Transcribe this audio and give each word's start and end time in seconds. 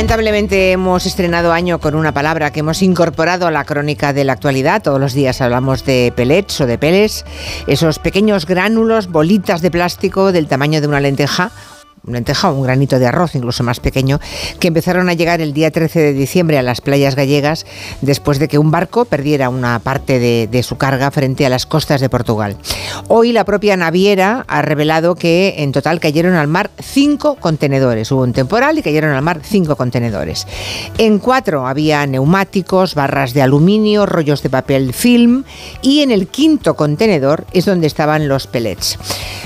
Lamentablemente 0.00 0.72
hemos 0.72 1.04
estrenado 1.04 1.52
año 1.52 1.78
con 1.78 1.94
una 1.94 2.12
palabra 2.12 2.50
que 2.50 2.60
hemos 2.60 2.80
incorporado 2.80 3.46
a 3.46 3.50
la 3.50 3.66
crónica 3.66 4.14
de 4.14 4.24
la 4.24 4.32
actualidad. 4.32 4.82
Todos 4.82 4.98
los 4.98 5.12
días 5.12 5.42
hablamos 5.42 5.84
de 5.84 6.10
pellets 6.16 6.62
o 6.62 6.66
de 6.66 6.78
peles, 6.78 7.26
esos 7.66 7.98
pequeños 7.98 8.46
gránulos, 8.46 9.08
bolitas 9.08 9.60
de 9.60 9.70
plástico 9.70 10.32
del 10.32 10.48
tamaño 10.48 10.80
de 10.80 10.86
una 10.86 11.00
lenteja 11.00 11.50
un 12.04 12.62
granito 12.62 12.98
de 12.98 13.06
arroz, 13.06 13.34
incluso 13.34 13.62
más 13.62 13.80
pequeño, 13.80 14.20
que 14.58 14.68
empezaron 14.68 15.08
a 15.08 15.14
llegar 15.14 15.40
el 15.40 15.52
día 15.52 15.70
13 15.70 16.00
de 16.00 16.12
diciembre 16.12 16.58
a 16.58 16.62
las 16.62 16.80
playas 16.80 17.14
gallegas 17.14 17.66
después 18.00 18.38
de 18.38 18.48
que 18.48 18.58
un 18.58 18.70
barco 18.70 19.04
perdiera 19.04 19.48
una 19.48 19.78
parte 19.78 20.18
de, 20.18 20.62
su 20.62 20.76
carga 20.76 21.10
frente 21.10 21.46
a 21.46 21.48
las 21.48 21.64
costas 21.64 22.00
de 22.00 22.10
Portugal. 22.10 22.56
Hoy 23.08 23.32
la 23.32 23.44
propia 23.44 23.76
naviera 23.76 24.44
ha 24.46 24.62
revelado 24.62 25.14
que 25.14 25.54
en 25.58 25.72
total 25.72 26.00
cayeron 26.00 26.34
al 26.34 26.48
mar 26.48 26.70
cinco 26.78 27.36
contenedores. 27.36 28.12
Hubo 28.12 28.22
un 28.22 28.34
temporal 28.34 28.78
y 28.78 28.82
cayeron 28.82 29.12
al 29.12 29.22
mar 29.22 29.40
cinco 29.42 29.76
contenedores. 29.76 30.46
En 30.98 31.18
cuatro 31.18 31.66
había 31.66 32.06
neumáticos, 32.06 32.94
barras 32.94 33.32
de 33.32 33.42
aluminio, 33.42 34.04
rollos 34.04 34.42
de 34.42 34.50
papel 34.50 34.92
film 34.92 35.44
y 35.80 36.00
en 36.00 36.10
el 36.10 36.28
quinto 36.28 36.74
contenedor 36.74 37.46
es 37.52 37.64
donde 37.64 37.86
estaban 37.86 38.28
los 38.28 38.46
pellets. 38.46 38.98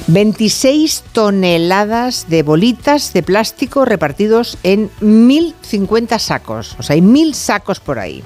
26 0.06 1.02
toneladas 1.12 2.26
de 2.28 2.42
bolitas 2.42 3.12
de 3.14 3.22
plástico 3.22 3.86
repartidos 3.86 4.58
en 4.62 4.90
1.050 5.00 6.18
sacos. 6.18 6.76
O 6.78 6.82
sea, 6.82 6.94
hay 6.94 7.00
mil 7.00 7.34
sacos 7.34 7.80
por 7.80 7.98
ahí. 7.98 8.22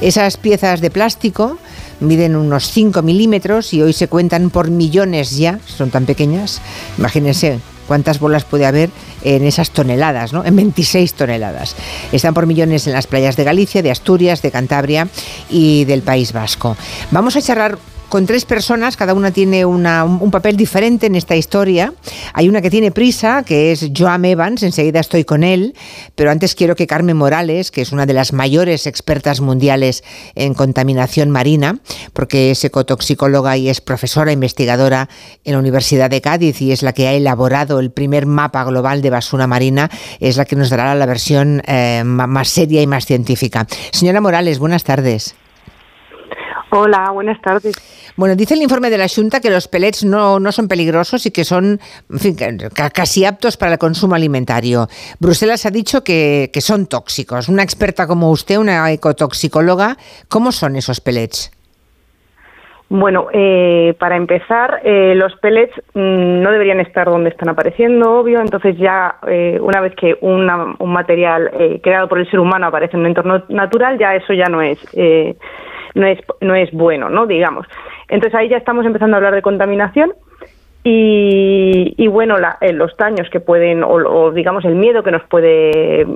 Esas 0.00 0.38
piezas 0.38 0.80
de 0.80 0.90
plástico 0.90 1.58
miden 2.00 2.36
unos 2.36 2.70
5 2.70 3.02
milímetros 3.02 3.74
y 3.74 3.82
hoy 3.82 3.92
se 3.92 4.08
cuentan 4.08 4.48
por 4.48 4.70
millones 4.70 5.36
ya, 5.36 5.60
son 5.66 5.90
tan 5.90 6.06
pequeñas. 6.06 6.62
Imagínense 6.96 7.60
cuántas 7.86 8.18
bolas 8.18 8.44
puede 8.44 8.64
haber 8.64 8.88
en 9.22 9.44
esas 9.44 9.72
toneladas, 9.72 10.32
¿no? 10.32 10.44
En 10.46 10.56
26 10.56 11.12
toneladas. 11.12 11.76
Están 12.12 12.32
por 12.32 12.46
millones 12.46 12.86
en 12.86 12.94
las 12.94 13.06
playas 13.06 13.36
de 13.36 13.44
Galicia, 13.44 13.82
de 13.82 13.90
Asturias, 13.90 14.40
de 14.40 14.50
Cantabria 14.50 15.08
y 15.50 15.84
del 15.84 16.00
País 16.00 16.32
Vasco. 16.32 16.78
Vamos 17.10 17.36
a 17.36 17.42
charlar 17.42 17.78
con 18.10 18.26
tres 18.26 18.44
personas, 18.44 18.96
cada 18.96 19.14
una 19.14 19.30
tiene 19.30 19.64
un, 19.64 19.84
papel 20.30 20.56
diferente 20.56 21.06
en 21.06 21.14
esta 21.14 21.36
historia. 21.36 21.94
Hay 22.34 22.48
una 22.48 22.60
que 22.60 22.68
tiene 22.68 22.90
prisa, 22.90 23.44
que 23.44 23.72
es 23.72 23.90
Joan 23.96 24.24
Evans, 24.24 24.62
enseguida 24.64 25.00
estoy 25.00 25.24
con 25.24 25.44
él, 25.44 25.74
pero 26.16 26.30
antes 26.30 26.54
quiero 26.54 26.74
que 26.74 26.88
Carmen 26.88 27.16
Morales, 27.16 27.70
que 27.70 27.80
es 27.80 27.92
una 27.92 28.06
de 28.06 28.12
las 28.12 28.32
mayores 28.32 28.86
expertas 28.86 29.40
mundiales 29.40 30.02
en 30.34 30.54
contaminación 30.54 31.30
marina, 31.30 31.78
porque 32.12 32.50
es 32.50 32.64
ecotoxicóloga 32.64 33.56
y 33.56 33.68
es 33.68 33.80
profesora 33.80 34.32
investigadora 34.32 35.08
en 35.44 35.52
la 35.52 35.60
Universidad 35.60 36.10
de 36.10 36.20
Cádiz 36.20 36.60
y 36.60 36.72
es 36.72 36.82
la 36.82 36.92
que 36.92 37.06
ha 37.06 37.12
elaborado 37.12 37.78
el 37.78 37.92
primer 37.92 38.26
mapa 38.26 38.64
global 38.64 39.02
de 39.02 39.10
basura 39.10 39.46
marina, 39.46 39.88
es 40.18 40.36
la 40.36 40.44
que 40.44 40.56
nos 40.56 40.68
dará 40.68 40.94
la 40.96 41.06
versión 41.06 41.62
eh, 41.66 42.02
más 42.04 42.48
seria 42.48 42.82
y 42.82 42.88
más 42.88 43.06
científica. 43.06 43.68
Señora 43.92 44.20
Morales, 44.20 44.58
buenas 44.58 44.82
tardes. 44.82 45.36
Hola, 46.72 47.10
buenas 47.12 47.40
tardes. 47.40 47.74
Bueno, 48.16 48.36
dice 48.36 48.54
el 48.54 48.62
informe 48.62 48.90
de 48.90 48.98
la 48.98 49.08
Junta 49.08 49.40
que 49.40 49.50
los 49.50 49.66
pellets 49.66 50.04
no, 50.04 50.38
no 50.38 50.52
son 50.52 50.68
peligrosos 50.68 51.26
y 51.26 51.32
que 51.32 51.44
son 51.44 51.80
casi 52.94 53.24
aptos 53.24 53.56
para 53.56 53.72
el 53.72 53.78
consumo 53.78 54.14
alimentario. 54.14 54.86
Bruselas 55.18 55.66
ha 55.66 55.70
dicho 55.70 56.04
que, 56.04 56.50
son 56.60 56.86
tóxicos. 56.86 57.48
Una 57.48 57.62
experta 57.62 58.06
como 58.06 58.30
usted, 58.30 58.58
una 58.58 58.90
ecotoxicóloga, 58.92 59.96
¿cómo 60.28 60.52
son 60.52 60.76
esos 60.76 61.00
pellets? 61.00 61.50
Bueno, 62.88 63.28
eh, 63.32 63.94
para 63.98 64.16
empezar, 64.16 64.80
eh, 64.84 65.14
los 65.14 65.34
pellets 65.36 65.72
mm, 65.94 66.42
no 66.42 66.50
deberían 66.50 66.80
estar 66.80 67.06
donde 67.06 67.30
están 67.30 67.48
apareciendo, 67.48 68.18
obvio. 68.18 68.40
Entonces 68.40 68.76
ya 68.78 69.16
eh, 69.26 69.58
una 69.60 69.80
vez 69.80 69.94
que 69.94 70.16
un 70.20 70.46
material 70.84 71.50
creado 71.82 72.08
por 72.08 72.18
el 72.18 72.30
ser 72.30 72.38
humano 72.38 72.66
aparece 72.66 72.96
en 72.96 73.00
un 73.00 73.06
entorno 73.06 73.44
natural, 73.48 73.98
ya 73.98 74.14
eso 74.14 74.32
ya 74.34 74.46
no 74.46 74.60
es 74.60 74.78
no 75.94 76.06
es, 76.06 76.18
no 76.40 76.54
es 76.54 76.70
bueno, 76.72 77.08
¿no? 77.08 77.26
Digamos. 77.26 77.66
Entonces 78.08 78.38
ahí 78.38 78.48
ya 78.48 78.56
estamos 78.56 78.86
empezando 78.86 79.16
a 79.16 79.18
hablar 79.18 79.34
de 79.34 79.42
contaminación 79.42 80.12
y, 80.82 81.94
y 81.96 82.08
bueno, 82.08 82.36
eh, 82.60 82.72
los 82.72 82.96
daños 82.96 83.28
que 83.30 83.40
pueden, 83.40 83.84
o, 83.84 84.30
digamos 84.30 84.64
el 84.64 84.76
miedo 84.76 85.02
que 85.02 85.10
nos 85.10 85.22
puede, 85.24 86.06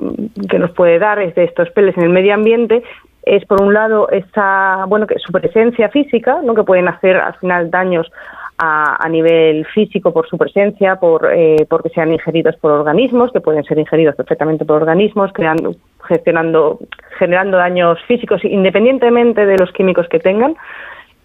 que 0.49 0.59
nos 0.59 0.71
puede 0.71 0.97
dar 0.97 1.19
es 1.19 1.35
de 1.35 1.43
estos 1.43 1.69
peles 1.71 1.95
en 1.97 2.03
el 2.03 2.09
medio 2.09 2.33
ambiente, 2.33 2.83
es 3.23 3.45
por 3.45 3.61
un 3.61 3.73
lado 3.73 4.09
esa, 4.09 4.85
bueno, 4.87 5.07
que 5.07 5.19
su 5.19 5.31
presencia 5.31 5.89
física, 5.89 6.39
¿no? 6.43 6.55
que 6.55 6.63
pueden 6.63 6.87
hacer 6.87 7.17
al 7.17 7.35
final 7.35 7.69
daños 7.69 8.11
a, 8.57 9.03
a 9.03 9.09
nivel 9.09 9.65
físico 9.73 10.13
por 10.13 10.27
su 10.27 10.37
presencia, 10.37 10.95
por, 10.97 11.29
eh, 11.33 11.65
porque 11.69 11.89
sean 11.89 12.13
ingeridos 12.13 12.55
por 12.57 12.71
organismos, 12.71 13.31
que 13.31 13.41
pueden 13.41 13.63
ser 13.63 13.77
ingeridos 13.77 14.15
perfectamente 14.15 14.65
por 14.65 14.81
organismos, 14.81 15.31
creando, 15.33 15.75
gestionando, 16.07 16.79
generando 17.19 17.57
daños 17.57 17.99
físicos 18.07 18.43
independientemente 18.45 19.45
de 19.45 19.57
los 19.57 19.71
químicos 19.71 20.07
que 20.07 20.19
tengan. 20.19 20.55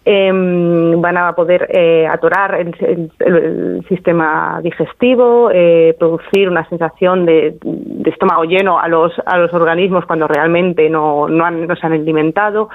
Em, 0.03 0.99
van 0.99 1.15
a 1.15 1.33
poder 1.33 1.67
eh, 1.69 2.07
atorar 2.07 2.55
el, 2.59 3.85
sistema 3.87 4.59
digestivo, 4.63 5.51
eh, 5.53 5.95
producir 5.99 6.49
una 6.49 6.67
sensación 6.69 7.27
de, 7.27 7.55
estómago 8.05 8.45
lleno 8.45 8.79
a 8.79 8.87
los, 8.87 9.13
a 9.23 9.37
los 9.37 9.53
organismos 9.53 10.03
cuando 10.07 10.27
realmente 10.27 10.89
no, 10.89 11.27
no, 11.27 11.45
han, 11.45 11.67
no 11.67 11.75
se 11.75 11.85
han 11.85 11.93
alimentado, 11.93 12.69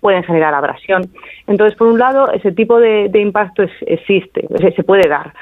pueden 0.00 0.24
generar 0.24 0.54
abrasión. 0.54 1.10
Entonces, 1.46 1.76
por 1.76 1.88
un 1.88 1.98
lado, 1.98 2.32
ese 2.32 2.52
tipo 2.52 2.80
de, 2.80 3.10
impacto 3.14 3.62
existe, 3.86 4.46
se 4.74 4.82
puede 4.82 5.08
dar. 5.08 5.32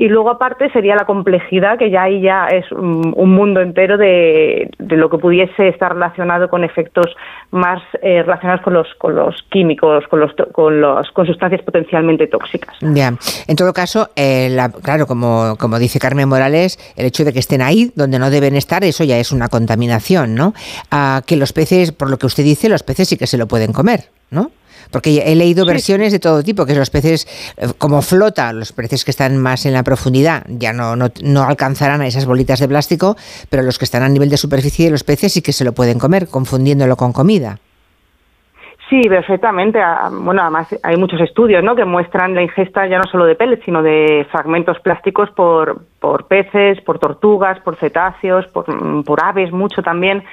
Y 0.00 0.08
luego 0.08 0.30
aparte 0.30 0.70
sería 0.72 0.96
la 0.96 1.04
complejidad, 1.04 1.78
que 1.78 1.90
ya 1.90 2.04
ahí 2.04 2.22
ya 2.22 2.46
es 2.46 2.72
un, 2.72 3.12
mundo 3.12 3.60
entero 3.60 3.98
de, 3.98 4.70
lo 4.78 5.10
que 5.10 5.18
pudiese 5.18 5.68
estar 5.68 5.92
relacionado 5.92 6.48
con 6.48 6.64
efectos 6.64 7.14
más 7.50 7.82
eh, 8.00 8.22
relacionados 8.22 8.62
con 8.62 8.72
los, 8.72 8.86
con 8.96 9.14
los 9.14 9.42
químicos, 9.50 10.08
con, 10.08 10.20
los, 10.20 10.32
con, 10.52 10.80
los, 10.80 11.10
con 11.10 11.26
sustancias 11.26 11.60
potencialmente 11.60 12.28
tóxicas. 12.28 12.74
Ya, 12.80 13.12
en 13.46 13.56
todo 13.56 13.74
caso, 13.74 14.08
eh, 14.16 14.56
claro, 14.82 15.06
como, 15.06 15.56
como 15.60 15.78
dice 15.78 15.98
Carmen 15.98 16.30
Morales, 16.30 16.78
el 16.96 17.04
hecho 17.04 17.26
de 17.26 17.34
que 17.34 17.40
estén 17.40 17.60
ahí 17.60 17.92
donde 17.94 18.18
no 18.18 18.30
deben 18.30 18.56
estar, 18.56 18.82
eso 18.84 19.04
ya 19.04 19.18
es 19.18 19.32
una 19.32 19.50
contaminación, 19.50 20.34
¿no? 20.34 20.54
A 20.90 21.20
que 21.26 21.36
los 21.36 21.52
peces, 21.52 21.92
por 21.92 22.08
lo 22.08 22.16
que 22.16 22.24
usted 22.24 22.42
dice, 22.42 22.70
los 22.70 22.82
peces 22.82 23.06
sí 23.06 23.18
que 23.18 23.26
se 23.26 23.36
lo 23.36 23.46
pueden 23.46 23.74
comer, 23.74 24.04
¿no? 24.30 24.50
Porque 24.90 25.22
he 25.26 25.34
leído 25.34 25.64
versiones 25.64 26.12
de 26.12 26.18
todo 26.18 26.42
tipo, 26.42 26.66
que 26.66 26.74
los 26.74 26.90
peces, 26.90 27.26
eh, 27.56 27.68
como 27.78 28.02
flota, 28.02 28.52
los 28.52 28.72
peces 28.72 29.04
que 29.04 29.10
están 29.10 29.38
más 29.38 29.66
en 29.66 29.72
la 29.72 29.82
profundidad 29.82 30.44
ya 30.48 30.72
no, 30.72 30.96
no, 30.96 31.42
alcanzarán 31.42 32.00
a 32.00 32.06
esas 32.06 32.26
bolitas 32.26 32.60
de 32.60 32.68
plástico, 32.68 33.16
pero 33.48 33.62
los 33.62 33.78
que 33.78 33.84
están 33.84 34.02
a 34.02 34.08
nivel 34.08 34.30
de 34.30 34.36
superficie 34.36 34.86
de 34.86 34.92
los 34.92 35.04
peces 35.04 35.32
sí 35.32 35.42
que 35.42 35.52
se 35.52 35.64
lo 35.64 35.72
pueden 35.72 35.98
comer, 35.98 36.28
confundiéndolo 36.28 36.96
con 36.96 37.12
comida. 37.12 37.58
Sí, 38.90 39.02
perfectamente. 39.08 39.78
Bueno, 40.10 40.42
además 40.42 40.76
hay 40.82 40.96
muchos 40.96 41.20
estudios 41.20 41.62
¿no? 41.62 41.76
que 41.76 41.84
muestran 41.84 42.34
la 42.34 42.42
ingesta 42.42 42.88
ya 42.88 42.98
no 42.98 43.04
solo 43.04 43.24
de 43.24 43.36
pellets, 43.36 43.64
sino 43.64 43.84
de 43.84 44.26
fragmentos 44.32 44.80
plásticos 44.80 45.30
por, 45.30 45.82
por 46.00 46.26
peces, 46.26 46.80
por 46.80 46.98
tortugas, 46.98 47.60
por 47.60 47.76
cetáceos, 47.76 48.48
por, 48.48 48.64
por 49.04 49.24
aves, 49.24 49.52
mucho 49.52 49.80
también. 49.80 50.24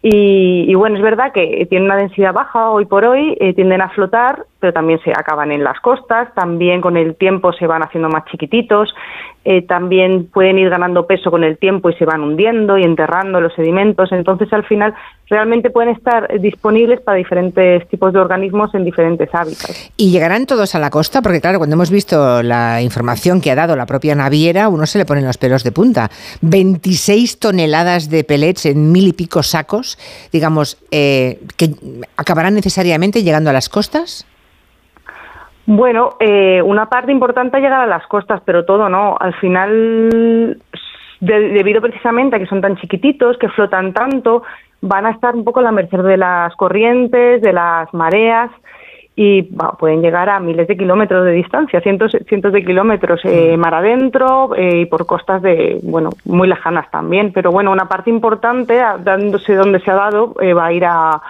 Y, 0.00 0.72
bueno, 0.76 0.96
es 0.96 1.02
verdad 1.02 1.32
que 1.32 1.66
tienen 1.68 1.86
una 1.86 1.96
densidad 1.96 2.32
baja 2.32 2.70
hoy 2.70 2.86
por 2.86 3.04
hoy, 3.04 3.36
eh, 3.40 3.52
tienden 3.52 3.80
a 3.80 3.88
flotar, 3.88 4.46
pero 4.60 4.72
también 4.72 5.00
se 5.00 5.10
acaban 5.10 5.50
en 5.50 5.64
las 5.64 5.80
costas, 5.80 6.32
también 6.34 6.80
con 6.80 6.96
el 6.96 7.16
tiempo 7.16 7.52
se 7.52 7.66
van 7.66 7.82
haciendo 7.82 8.08
más 8.08 8.24
chiquititos, 8.26 8.94
eh, 9.44 9.62
también 9.62 10.28
pueden 10.32 10.56
ir 10.56 10.70
ganando 10.70 11.08
peso 11.08 11.32
con 11.32 11.42
el 11.42 11.58
tiempo 11.58 11.90
y 11.90 11.94
se 11.94 12.04
van 12.04 12.22
hundiendo 12.22 12.78
y 12.78 12.84
enterrando 12.84 13.40
los 13.40 13.52
sedimentos, 13.54 14.12
entonces 14.12 14.52
al 14.52 14.64
final 14.64 14.94
realmente 15.30 15.70
pueden 15.70 15.94
estar 15.94 16.28
disponibles 16.40 17.00
para 17.00 17.18
diferentes 17.18 17.86
tipos 17.88 18.12
de 18.12 18.18
organismos 18.18 18.74
en 18.74 18.84
diferentes 18.84 19.28
hábitats. 19.34 19.92
¿Y 19.96 20.10
llegarán 20.10 20.46
todos 20.46 20.74
a 20.74 20.78
la 20.78 20.90
costa? 20.90 21.22
Porque 21.22 21.40
claro, 21.40 21.58
cuando 21.58 21.74
hemos 21.74 21.90
visto 21.90 22.42
la 22.42 22.80
información 22.82 23.40
que 23.40 23.50
ha 23.50 23.54
dado 23.54 23.76
la 23.76 23.86
propia 23.86 24.14
naviera, 24.14 24.68
uno 24.68 24.86
se 24.86 24.98
le 24.98 25.04
ponen 25.04 25.24
los 25.24 25.38
pelos 25.38 25.64
de 25.64 25.72
punta. 25.72 26.10
26 26.42 27.38
toneladas 27.38 28.10
de 28.10 28.24
pellets 28.24 28.66
en 28.66 28.92
mil 28.92 29.08
y 29.08 29.12
pico 29.12 29.42
sacos, 29.42 29.98
digamos, 30.32 30.78
eh, 30.90 31.40
que 31.56 31.70
acabarán 32.16 32.54
necesariamente 32.54 33.22
llegando 33.22 33.50
a 33.50 33.52
las 33.52 33.68
costas. 33.68 34.26
Bueno, 35.66 36.16
eh, 36.18 36.62
una 36.62 36.88
parte 36.88 37.12
importante 37.12 37.60
llegar 37.60 37.82
a 37.82 37.86
las 37.86 38.06
costas, 38.06 38.40
pero 38.46 38.64
todo 38.64 38.88
no. 38.88 39.18
Al 39.20 39.34
final, 39.34 40.58
debido 41.20 41.82
precisamente 41.82 42.36
a 42.36 42.38
que 42.38 42.46
son 42.46 42.62
tan 42.62 42.76
chiquititos, 42.76 43.36
que 43.36 43.50
flotan 43.50 43.92
tanto, 43.92 44.44
van 44.80 45.06
a 45.06 45.10
estar 45.10 45.34
un 45.34 45.44
poco 45.44 45.60
a 45.60 45.64
la 45.64 45.72
merced 45.72 46.02
de 46.02 46.16
las 46.16 46.54
corrientes, 46.56 47.42
de 47.42 47.52
las 47.52 47.92
mareas 47.92 48.50
y 49.16 49.42
pueden 49.80 50.00
llegar 50.00 50.28
a 50.28 50.38
miles 50.38 50.68
de 50.68 50.76
kilómetros 50.76 51.24
de 51.24 51.32
distancia, 51.32 51.80
cientos, 51.80 52.16
cientos 52.28 52.52
de 52.52 52.64
kilómetros 52.64 53.20
eh, 53.24 53.56
mar 53.56 53.74
adentro 53.74 54.54
eh, 54.54 54.82
y 54.82 54.86
por 54.86 55.06
costas 55.06 55.42
de, 55.42 55.80
bueno, 55.82 56.10
muy 56.24 56.46
lejanas 56.46 56.88
también. 56.92 57.32
Pero 57.32 57.50
bueno, 57.50 57.72
una 57.72 57.88
parte 57.88 58.10
importante, 58.10 58.80
dándose 59.02 59.56
donde 59.56 59.80
se 59.80 59.90
ha 59.90 59.94
dado, 59.94 60.34
va 60.34 60.66
a 60.66 60.72
ir 60.72 60.84
a 60.84 61.20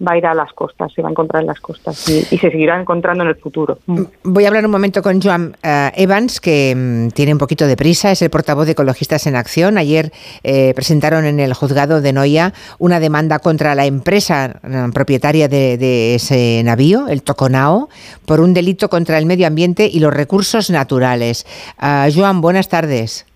va 0.00 0.12
a 0.12 0.18
ir 0.18 0.26
a 0.26 0.34
las 0.34 0.52
costas, 0.52 0.92
se 0.92 1.02
va 1.02 1.08
a 1.08 1.10
encontrar 1.10 1.42
en 1.42 1.46
las 1.46 1.60
costas 1.60 2.08
y, 2.08 2.36
se 2.36 2.50
seguirá 2.50 2.78
encontrando 2.80 3.22
en 3.24 3.30
el 3.30 3.36
futuro. 3.36 3.78
Mm, 3.86 4.02
voy 4.24 4.44
a 4.44 4.48
hablar 4.48 4.64
un 4.64 4.70
momento 4.70 5.02
con 5.02 5.20
Joan 5.20 5.56
eh, 5.62 5.90
Evans, 5.96 6.40
que 6.40 6.74
mm, 6.76 7.08
tiene 7.10 7.32
un 7.32 7.38
poquito 7.38 7.66
de 7.66 7.76
prisa, 7.76 8.10
es 8.10 8.22
el 8.22 8.30
portavoz 8.30 8.66
de 8.66 8.72
Ecologistas 8.72 9.26
en 9.26 9.36
Acción. 9.36 9.78
Ayer 9.78 10.12
eh, 10.42 10.72
presentaron 10.74 11.24
en 11.24 11.40
el 11.40 11.54
juzgado 11.54 12.00
de 12.00 12.12
Noia 12.12 12.52
una 12.78 13.00
demanda 13.00 13.38
contra 13.38 13.74
la 13.74 13.86
empresa 13.86 14.60
mm, 14.62 14.90
propietaria 14.90 15.48
de, 15.48 16.14
ese 16.14 16.62
navío, 16.64 17.08
el 17.08 17.22
Toconao, 17.22 17.88
por 18.26 18.40
un 18.40 18.54
delito 18.54 18.88
contra 18.88 19.18
el 19.18 19.26
medio 19.26 19.46
ambiente 19.46 19.88
y 19.90 20.00
los 20.00 20.12
recursos 20.12 20.70
naturales. 20.70 21.46
Uh, 21.80 22.10
Joan, 22.14 22.40
buenas 22.40 22.68
tardes. 22.68 23.26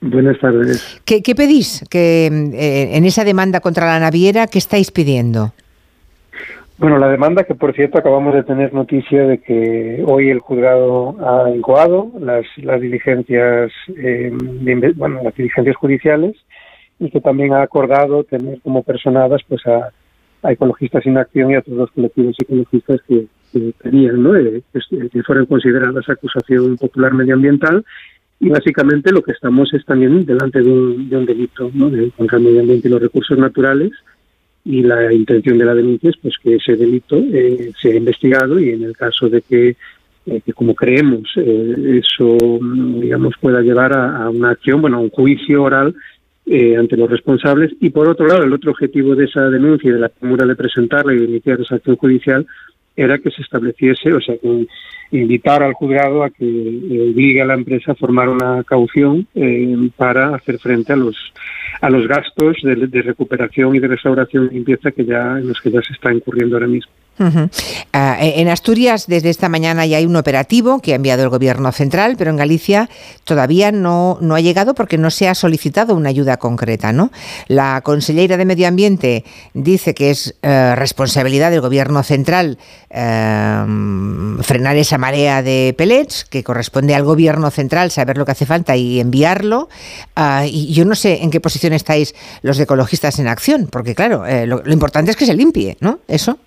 Buenas 0.00 0.38
tardes. 0.40 1.00
¿Qué, 1.04 1.22
pedís 1.34 1.84
que, 1.88 2.26
en 2.26 3.04
esa 3.04 3.24
demanda 3.24 3.60
contra 3.60 3.86
la 3.86 3.98
naviera? 3.98 4.46
¿Qué 4.46 4.58
estáis 4.58 4.90
pidiendo? 4.90 5.52
Bueno, 6.78 6.98
la 6.98 7.08
demanda 7.08 7.44
que 7.44 7.54
por 7.54 7.74
cierto 7.74 7.98
acabamos 7.98 8.34
de 8.34 8.42
tener 8.42 8.74
noticia 8.74 9.26
de 9.26 9.38
que 9.38 10.04
hoy 10.06 10.28
el 10.28 10.40
juzgado 10.40 11.16
ha 11.20 11.50
incoado 11.50 12.12
las, 12.20 12.44
las 12.58 12.80
diligencias, 12.82 13.72
eh, 13.96 14.30
bueno, 14.94 15.22
las 15.24 15.34
diligencias 15.34 15.74
judiciales 15.76 16.36
y 16.98 17.10
que 17.10 17.22
también 17.22 17.54
ha 17.54 17.62
acordado 17.62 18.24
tener 18.24 18.60
como 18.60 18.82
personadas 18.82 19.40
pues 19.48 19.62
a, 19.66 19.90
ecologistas 20.50 21.02
sin 21.02 21.16
acción 21.16 21.50
y 21.50 21.54
a 21.54 21.62
todos 21.62 21.78
los 21.78 21.90
colectivos 21.92 22.36
ecologistas 22.38 23.00
que, 23.08 23.26
que 23.52 23.72
pedían 23.82 24.22
¿no? 24.22 24.36
Eh, 24.36 24.62
que 25.10 25.22
fueran 25.22 25.46
consideradas 25.46 26.08
acusación 26.10 26.76
popular 26.76 27.14
medioambiental 27.14 27.84
y 28.38 28.50
básicamente 28.50 29.12
lo 29.12 29.22
que 29.22 29.32
estamos 29.32 29.72
es 29.72 29.84
también 29.86 30.26
delante 30.26 30.60
de 30.60 30.70
un, 30.70 31.08
de 31.08 31.16
un 31.16 31.24
delito 31.24 31.70
de, 31.70 32.10
contra 32.10 32.36
el 32.36 32.44
medio 32.44 32.60
ambiente 32.60 32.86
y 32.86 32.90
los 32.90 33.00
recursos 33.00 33.38
naturales 33.38 33.92
y 34.66 34.82
la 34.82 35.12
intención 35.12 35.58
de 35.58 35.64
la 35.64 35.74
denuncia 35.74 36.10
es 36.10 36.16
pues 36.16 36.34
que 36.42 36.56
ese 36.56 36.74
delito 36.74 37.16
eh, 37.16 37.72
sea 37.80 37.94
investigado 37.94 38.58
y 38.58 38.70
en 38.70 38.82
el 38.82 38.96
caso 38.96 39.28
de 39.28 39.40
que, 39.40 39.76
eh, 40.26 40.40
como 40.56 40.74
creemos 40.74 41.22
eh, 41.36 42.02
eso 42.02 42.36
digamos 43.00 43.34
pueda 43.40 43.60
llevar 43.60 43.92
a, 43.96 44.28
una 44.28 44.50
acción 44.50 44.80
bueno 44.80 44.96
a 44.96 45.00
un 45.00 45.10
juicio 45.10 45.62
oral 45.62 45.94
ante 46.78 46.96
los 46.96 47.10
responsables. 47.10 47.72
Y 47.80 47.90
por 47.90 48.08
otro 48.08 48.26
lado 48.26 48.44
el 48.44 48.52
otro 48.52 48.70
objetivo 48.70 49.16
de 49.16 49.24
esa 49.24 49.50
denuncia 49.50 49.90
y 49.90 49.94
de 49.94 50.00
la 50.00 50.08
premura 50.08 50.46
de 50.46 50.54
presentarla 50.54 51.12
y 51.12 51.18
de 51.18 51.24
iniciar 51.24 51.60
esa 51.60 51.76
acción 51.76 51.96
judicial 51.96 52.46
era 52.96 53.18
que 53.18 53.30
se 53.30 53.42
estableciese, 53.42 54.12
o 54.12 54.20
sea, 54.20 54.36
que 54.38 54.66
invitar 55.10 55.62
al 55.62 55.74
juzgado 55.74 56.24
a 56.24 56.30
que 56.30 56.44
obligue 56.44 57.42
a 57.42 57.46
la 57.46 57.54
empresa 57.54 57.92
a 57.92 57.94
formar 57.94 58.28
una 58.28 58.64
caución 58.64 59.26
eh, 59.34 59.90
para 59.96 60.34
hacer 60.34 60.58
frente 60.58 60.92
a 60.92 60.96
los 60.96 61.16
a 61.80 61.90
los 61.90 62.08
gastos 62.08 62.56
de, 62.62 63.02
recuperación 63.02 63.76
y 63.76 63.78
de 63.78 63.88
restauración 63.88 64.48
y 64.50 64.54
limpieza 64.54 64.90
que 64.90 65.04
ya 65.04 65.38
en 65.38 65.48
los 65.48 65.60
que 65.60 65.70
ya 65.70 65.82
se 65.82 65.92
está 65.92 66.12
incurriendo 66.12 66.56
ahora 66.56 66.68
mismo. 66.68 66.90
Ah, 67.92 68.18
e, 68.20 68.40
en 68.40 68.48
Asturias, 68.48 69.06
desde 69.06 69.30
esta 69.30 69.48
mañana 69.48 69.86
ya 69.86 69.98
hay 69.98 70.06
un 70.06 70.16
operativo 70.16 70.80
que 70.80 70.92
ha 70.92 70.96
enviado 70.96 71.22
el 71.22 71.30
Gobierno 71.30 71.72
central, 71.72 72.16
pero 72.18 72.30
en 72.30 72.36
Galicia 72.36 72.90
todavía 73.24 73.72
no, 73.72 74.18
no 74.20 74.34
ha 74.34 74.40
llegado 74.40 74.74
porque 74.74 74.98
no 74.98 75.10
se 75.10 75.28
ha 75.28 75.34
solicitado 75.34 75.94
una 75.94 76.10
ayuda 76.10 76.36
concreta. 76.36 76.92
¿no? 76.92 77.10
La 77.48 77.80
consellera 77.82 78.36
de 78.36 78.44
Medio 78.44 78.68
Ambiente 78.68 79.24
dice 79.54 79.94
que 79.94 80.10
es 80.10 80.34
eh, 80.42 80.74
responsabilidad 80.76 81.50
del 81.50 81.60
Gobierno 81.60 82.02
central 82.02 82.58
eh, 82.90 83.64
frenar 84.42 84.76
esa 84.76 84.98
marea 84.98 85.42
de 85.42 85.74
pellets, 85.76 86.24
que 86.24 86.44
corresponde 86.44 86.94
al 86.94 87.04
Gobierno 87.04 87.50
central 87.50 87.90
saber 87.90 88.18
lo 88.18 88.24
que 88.24 88.32
hace 88.32 88.46
falta 88.46 88.76
y 88.76 89.00
enviarlo. 89.00 89.68
Ah, 90.14 90.44
y 90.46 90.72
yo 90.72 90.84
no 90.84 90.94
sé 90.94 91.22
en 91.22 91.30
qué 91.30 91.40
posición 91.40 91.72
estáis 91.72 92.14
los 92.42 92.58
ecologistas 92.58 93.18
en 93.18 93.28
acción, 93.28 93.68
porque 93.70 93.94
claro, 93.94 94.26
eh, 94.26 94.46
lo, 94.46 94.62
lo 94.62 94.72
importante 94.72 95.10
es 95.10 95.16
que 95.16 95.26
se 95.26 95.34
limpie, 95.34 95.76
¿no? 95.80 96.00
Eso. 96.08 96.38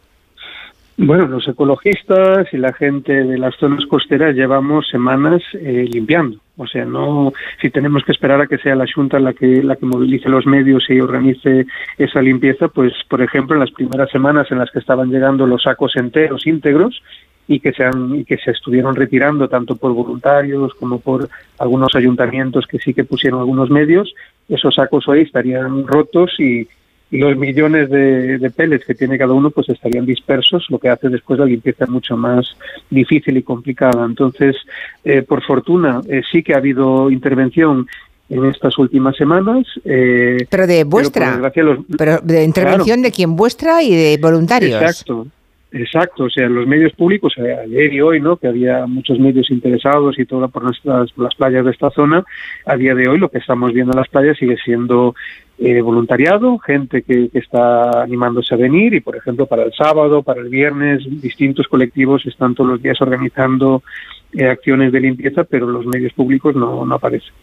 Bueno, 1.01 1.27
los 1.27 1.47
ecologistas 1.47 2.53
y 2.53 2.57
la 2.57 2.73
gente 2.73 3.23
de 3.23 3.37
las 3.37 3.55
zonas 3.55 3.85
costeras 3.85 4.35
llevamos 4.35 4.85
semanas 4.89 5.41
eh, 5.53 5.85
limpiando. 5.89 6.39
O 6.57 6.67
sea, 6.67 6.83
no 6.83 7.31
si 7.61 7.69
tenemos 7.69 8.03
que 8.03 8.11
esperar 8.11 8.41
a 8.41 8.47
que 8.47 8.57
sea 8.57 8.75
la 8.75 8.85
Junta 8.93 9.17
la 9.17 9.31
que 9.31 9.63
la 9.63 9.77
que 9.77 9.85
movilice 9.85 10.27
los 10.27 10.45
medios 10.45 10.83
y 10.89 10.99
organice 10.99 11.67
esa 11.97 12.21
limpieza, 12.21 12.67
pues 12.67 12.91
por 13.07 13.21
ejemplo, 13.21 13.55
en 13.55 13.61
las 13.61 13.71
primeras 13.71 14.11
semanas 14.11 14.51
en 14.51 14.57
las 14.57 14.71
que 14.71 14.79
estaban 14.79 15.09
llegando 15.09 15.47
los 15.47 15.63
sacos 15.63 15.95
enteros 15.95 16.45
íntegros 16.45 17.01
y 17.47 17.61
que 17.61 17.71
se 17.71 17.85
han, 17.85 18.15
y 18.15 18.25
que 18.25 18.35
se 18.35 18.51
estuvieron 18.51 18.93
retirando 18.93 19.47
tanto 19.47 19.77
por 19.77 19.93
voluntarios 19.93 20.73
como 20.73 20.99
por 20.99 21.29
algunos 21.59 21.95
ayuntamientos 21.95 22.67
que 22.67 22.77
sí 22.77 22.93
que 22.93 23.05
pusieron 23.05 23.39
algunos 23.39 23.69
medios, 23.69 24.13
esos 24.49 24.75
sacos 24.75 25.07
hoy 25.07 25.21
estarían 25.21 25.87
rotos 25.87 26.37
y 26.39 26.67
y 26.67 26.67
los 27.11 27.37
millones 27.37 27.89
de, 27.89 28.37
de 28.37 28.49
pellets 28.51 28.85
que 28.85 28.93
tiene 28.93 29.17
cada 29.17 29.33
uno 29.33 29.49
pues 29.49 29.69
estarían 29.69 30.05
dispersos, 30.05 30.65
lo 30.69 30.77
que 30.77 30.89
hace 30.89 31.09
después 31.09 31.39
la 31.39 31.45
limpieza 31.45 31.85
mucho 31.87 32.15
más 32.15 32.55
difícil 32.89 33.37
y 33.37 33.43
complicada. 33.43 34.05
Entonces, 34.05 34.55
eh, 35.03 35.23
por 35.23 35.43
fortuna, 35.43 36.01
eh, 36.07 36.21
sí 36.31 36.43
que 36.43 36.53
ha 36.53 36.57
habido 36.57 37.09
intervención 37.09 37.87
en 38.29 38.45
estas 38.45 38.77
últimas 38.77 39.15
semanas. 39.17 39.65
Eh, 39.83 40.45
pero 40.49 40.67
de 40.67 40.83
vuestra, 40.83 41.51
pero, 41.97 42.19
de 42.21 42.43
intervención 42.43 43.01
de 43.01 43.11
quien 43.11 43.35
vuestra 43.35 43.81
y 43.81 43.95
de 43.95 44.19
voluntarios. 44.21 44.81
Exacto. 44.81 45.27
Exacto, 45.71 46.23
o 46.23 46.29
sea, 46.31 46.49
los 46.49 46.65
medios 46.65 46.93
públicos, 46.93 47.31
ayer 47.37 47.93
y 47.93 48.01
hoy, 48.01 48.19
¿no? 48.19 48.37
Que 48.37 48.47
había 48.47 48.87
muchos 48.87 49.19
medios 49.19 49.51
interesados 49.51 50.17
y 50.17 50.25
todo 50.25 50.49
por, 50.49 50.63
nuestras, 50.63 51.15
las 51.15 51.35
playas 51.35 51.63
de 51.63 51.69
esta 51.69 51.91
zona. 51.91 52.23
A 52.65 52.75
día 52.75 52.95
de 52.95 53.07
hoy, 53.07 53.19
lo 53.19 53.29
que 53.29 53.37
estamos 53.37 53.71
viendo 53.71 53.91
en 53.93 53.99
las 53.99 54.09
playas 54.09 54.35
sigue 54.37 54.57
siendo 54.65 55.13
eh, 55.61 55.81
voluntariado, 55.81 56.57
gente 56.59 57.01
que, 57.01 57.29
está 57.33 58.01
animándose 58.01 58.53
a 58.53 58.57
venir 58.57 58.93
y, 58.93 59.01
por 59.01 59.17
ejemplo, 59.17 59.45
para 59.45 59.63
el 59.63 59.73
sábado, 59.73 60.23
para 60.23 60.39
el 60.39 60.47
viernes, 60.47 61.03
distintos 61.21 61.67
colectivos 61.67 62.25
están 62.25 62.55
todos 62.55 62.69
los 62.69 62.81
días 62.81 63.01
organizando 63.01 63.83
eh, 64.31 64.47
acciones 64.47 64.93
de 64.93 65.01
limpieza, 65.01 65.43
pero 65.43 65.67
los 65.67 65.85
medios 65.85 66.13
públicos 66.13 66.55
no, 66.55 66.85
no 66.85 66.95
aparecen. 66.95 67.33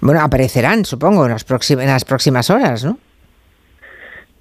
Bueno, 0.00 0.22
aparecerán, 0.22 0.86
supongo, 0.86 1.26
en 1.26 1.32
las, 1.32 1.44
próximas, 1.44 1.84
en 1.84 1.90
las 1.90 2.06
próximas 2.06 2.48
horas, 2.48 2.84
¿no? 2.84 2.98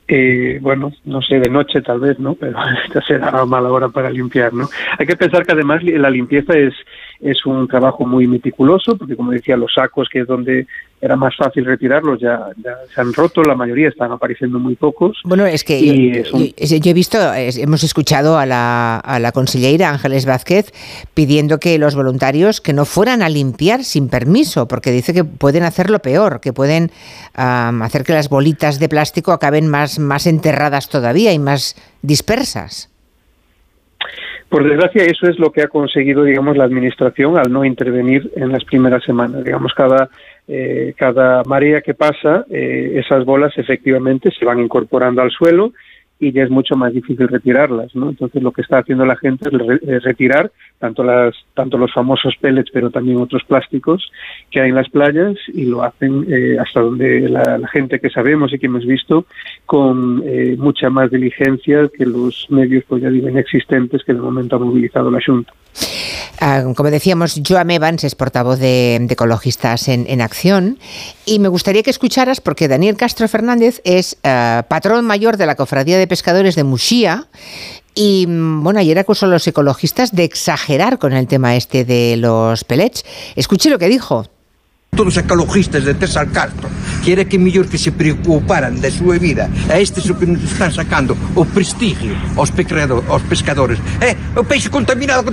Eh, 0.07 0.59
bueno, 0.61 0.91
no 1.05 1.21
sé, 1.21 1.39
de 1.39 1.49
noche 1.49 1.81
tal 1.81 1.99
vez, 1.99 2.19
¿no? 2.19 2.35
Pero 2.35 2.57
esta 2.85 3.01
será 3.01 3.45
mala 3.45 3.69
hora 3.69 3.89
para 3.89 4.09
limpiar, 4.09 4.53
¿no? 4.53 4.69
Hay 4.97 5.05
que 5.05 5.17
pensar 5.17 5.45
que 5.45 5.51
además 5.51 5.83
la 5.83 6.09
limpieza 6.09 6.53
es, 6.53 6.73
es 7.19 7.45
un 7.45 7.67
trabajo 7.67 8.05
muy 8.05 8.27
meticuloso, 8.27 8.97
porque 8.97 9.15
como 9.15 9.31
decía, 9.31 9.57
los 9.57 9.73
sacos, 9.73 10.07
que 10.09 10.19
es 10.19 10.27
donde 10.27 10.67
era 11.01 11.15
más 11.15 11.35
fácil 11.35 11.65
retirarlos, 11.65 12.19
ya, 12.19 12.47
se 12.93 13.01
han 13.01 13.11
roto, 13.13 13.41
la 13.41 13.55
mayoría 13.55 13.89
están 13.89 14.11
apareciendo 14.11 14.59
muy 14.59 14.75
pocos. 14.75 15.19
Bueno, 15.23 15.47
es 15.47 15.63
que 15.63 16.23
yo, 16.23 16.91
he 16.91 16.93
visto, 16.93 17.17
hemos 17.33 17.83
escuchado 17.83 18.37
a 18.37 18.45
la, 18.45 18.97
a 18.97 19.19
la 19.19 19.31
consellera 19.31 19.89
Ángeles 19.89 20.27
Vázquez 20.27 20.71
pidiendo 21.15 21.59
que 21.59 21.79
los 21.79 21.95
voluntarios 21.95 22.61
que 22.61 22.73
no 22.73 22.85
fueran 22.85 23.23
a 23.23 23.29
limpiar 23.29 23.83
sin 23.83 24.09
permiso, 24.09 24.67
porque 24.67 24.91
dice 24.91 25.13
que 25.13 25.23
pueden 25.23 25.63
hacerlo 25.63 25.99
peor, 25.99 26.39
que 26.39 26.53
pueden 26.53 26.91
hacer 27.33 28.03
que 28.03 28.13
las 28.13 28.29
bolitas 28.29 28.79
de 28.79 28.87
plástico 28.87 29.31
acaben 29.31 29.67
más, 29.67 29.97
más 29.97 30.27
enterradas 30.27 30.87
todavía 30.87 31.33
y 31.33 31.39
más 31.39 31.75
dispersas. 32.03 32.91
Por 34.51 34.67
desgracia, 34.67 35.05
eso 35.05 35.27
es 35.27 35.39
lo 35.39 35.53
que 35.53 35.61
ha 35.61 35.67
conseguido, 35.69 36.25
digamos, 36.25 36.57
la 36.57 36.65
administración 36.65 37.37
al 37.37 37.53
no 37.53 37.63
intervenir 37.63 38.29
en 38.35 38.51
las 38.51 38.65
primeras 38.65 39.01
semanas. 39.05 39.45
Digamos, 39.45 39.73
cada 39.73 40.09
eh, 40.47 40.93
cada 40.97 41.43
marea 41.43 41.81
que 41.81 41.93
pasa, 41.93 42.45
eh, 42.49 42.93
esas 43.03 43.25
bolas 43.25 43.57
efectivamente 43.57 44.31
se 44.31 44.45
van 44.45 44.59
incorporando 44.59 45.21
al 45.21 45.31
suelo 45.31 45.73
y 46.21 46.31
ya 46.31 46.43
es 46.43 46.51
mucho 46.51 46.75
más 46.75 46.93
difícil 46.93 47.27
retirarlas, 47.27 47.95
¿no? 47.95 48.09
Entonces 48.09 48.43
lo 48.43 48.51
que 48.51 48.61
está 48.61 48.77
haciendo 48.77 49.05
la 49.07 49.15
gente 49.15 49.49
es, 49.81 50.03
retirar 50.03 50.51
tanto 50.77 51.03
las 51.03 51.35
tanto 51.55 51.79
los 51.79 51.91
famosos 51.91 52.35
pellets, 52.39 52.69
pero 52.71 52.91
también 52.91 53.17
otros 53.17 53.43
plásticos 53.43 54.11
que 54.51 54.61
hay 54.61 54.69
en 54.69 54.75
las 54.75 54.87
playas 54.87 55.35
y 55.47 55.65
lo 55.65 55.83
hacen 55.83 56.27
eh, 56.29 56.57
hasta 56.59 56.79
donde 56.79 57.27
la, 57.27 57.67
gente 57.73 57.99
que 57.99 58.11
sabemos 58.11 58.53
y 58.53 58.59
que 58.59 58.67
hemos 58.67 58.85
visto 58.85 59.25
con 59.65 60.21
eh, 60.25 60.55
mucha 60.59 60.91
más 60.91 61.09
diligencia 61.09 61.89
que 61.91 62.05
los 62.05 62.45
medios 62.49 62.83
pues 62.87 63.01
ya 63.01 63.09
digo 63.09 63.27
existentes 63.29 64.03
que 64.03 64.13
de 64.13 64.19
momento 64.19 64.57
ha 64.57 64.59
movilizado 64.59 65.09
la 65.09 65.19
Junta. 65.25 65.51
Ah, 66.39 66.63
como 66.75 66.89
decíamos, 66.89 67.39
Joam 67.47 67.69
Evans 67.69 68.03
es 68.03 68.15
portavoz 68.15 68.59
de, 68.59 68.95
Ecologistas 69.09 69.87
en, 69.87 70.21
Acción 70.21 70.79
y 71.25 71.39
me 71.39 71.49
gustaría 71.49 71.83
que 71.83 71.89
escucharas 71.89 72.41
porque 72.41 72.67
Daniel 72.67 72.97
Castro 72.97 73.27
Fernández 73.27 73.81
es 73.83 74.17
ah, 74.23 74.65
patrón 74.67 75.05
mayor 75.05 75.37
de 75.37 75.45
la 75.45 75.55
Cofradía 75.55 75.97
de 75.97 76.07
Pescadores 76.07 76.55
de 76.55 76.63
Muxía 76.63 77.27
y 77.93 78.25
mm, 78.27 78.63
bueno, 78.63 78.79
ayer 78.79 78.97
acusó 78.97 79.25
a 79.25 79.29
los 79.29 79.45
ecologistas 79.47 80.13
de 80.13 80.23
exagerar 80.23 80.97
con 80.97 81.13
el 81.13 81.27
tema 81.27 81.55
este 81.55 81.85
de 81.85 82.17
los 82.17 82.63
pellets. 82.63 83.03
Escuche 83.35 83.69
lo 83.69 83.79
que 83.79 83.89
dijo. 83.89 84.25
Todos 85.01 85.17
os 85.17 85.23
ecologistas 85.25 85.83
de 85.83 85.95
Tesal 85.95 86.29
Castro 86.29 86.69
quiere 87.03 87.25
que 87.25 87.41
mellor 87.41 87.65
que 87.65 87.81
se 87.81 87.89
preocuparan 87.89 88.77
de 88.77 88.93
súa 88.93 89.17
vida 89.17 89.49
a 89.65 89.81
estes 89.81 90.05
o 90.05 90.13
que 90.13 90.29
nos 90.29 90.45
están 90.45 90.69
sacando 90.69 91.17
o 91.33 91.41
prestigio 91.41 92.13
aos, 92.37 92.53
aos 93.09 93.23
pescadores 93.25 93.81
eh, 93.97 94.13
o 94.37 94.45
peixe 94.45 94.69
contaminado 94.69 95.25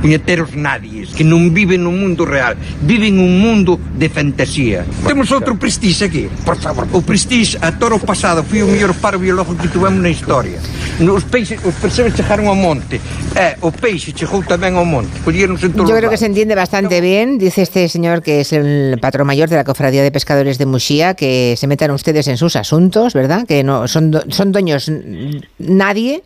puñeteros 0.00 0.54
nadies, 0.54 1.14
que 1.14 1.24
non 1.24 1.50
viven 1.50 1.82
no 1.82 1.90
mundo 1.90 2.26
real, 2.26 2.54
viven 2.82 3.18
un 3.18 3.40
mundo 3.40 3.78
de 3.96 4.08
fantasía. 4.10 4.84
Temos 5.06 5.30
outro 5.32 5.56
prestige 5.56 6.06
aquí, 6.06 6.24
por 6.44 6.58
favor. 6.58 6.86
O 6.92 7.02
prestige 7.02 7.58
a 7.62 7.72
toro 7.74 7.98
pasado 7.98 8.44
foi 8.44 8.62
o 8.62 8.68
mellor 8.68 8.94
paro 8.98 9.18
biológico 9.18 9.56
que 9.56 9.70
tivemos 9.70 9.98
na 9.98 10.10
historia. 10.10 10.58
Os 11.00 11.24
peixes, 11.24 11.58
os 11.64 11.74
percebes 11.76 12.14
chegaron 12.14 12.48
ao 12.48 12.56
monte, 12.56 13.00
e 13.36 13.46
o 13.62 13.70
peixe 13.72 14.12
chegou 14.14 14.42
tamén 14.46 14.76
ao 14.76 14.86
monte. 14.86 15.12
en 15.26 15.58
Yo 15.58 15.96
creo 15.96 16.10
que 16.10 16.20
se 16.20 16.26
entiende 16.26 16.54
bastante 16.54 17.00
bien, 17.00 17.38
dice 17.38 17.62
este 17.62 17.88
señor 17.88 18.22
que 18.22 18.40
es 18.40 18.52
el 18.96 19.00
patrón 19.00 19.26
mayor 19.26 19.48
de 19.48 19.56
la 19.56 19.64
Cofradía 19.64 20.02
de 20.02 20.10
Pescadores 20.10 20.58
de 20.58 20.66
Muxía, 20.66 21.14
que 21.14 21.54
se 21.56 21.66
metan 21.66 21.90
ustedes 21.90 22.26
en 22.28 22.36
sus 22.36 22.56
asuntos, 22.56 23.12
¿verdad? 23.12 23.46
Que 23.46 23.62
no 23.62 23.86
son, 23.86 24.12
son 24.28 24.52
dueños 24.52 24.90
nadie 25.58 26.22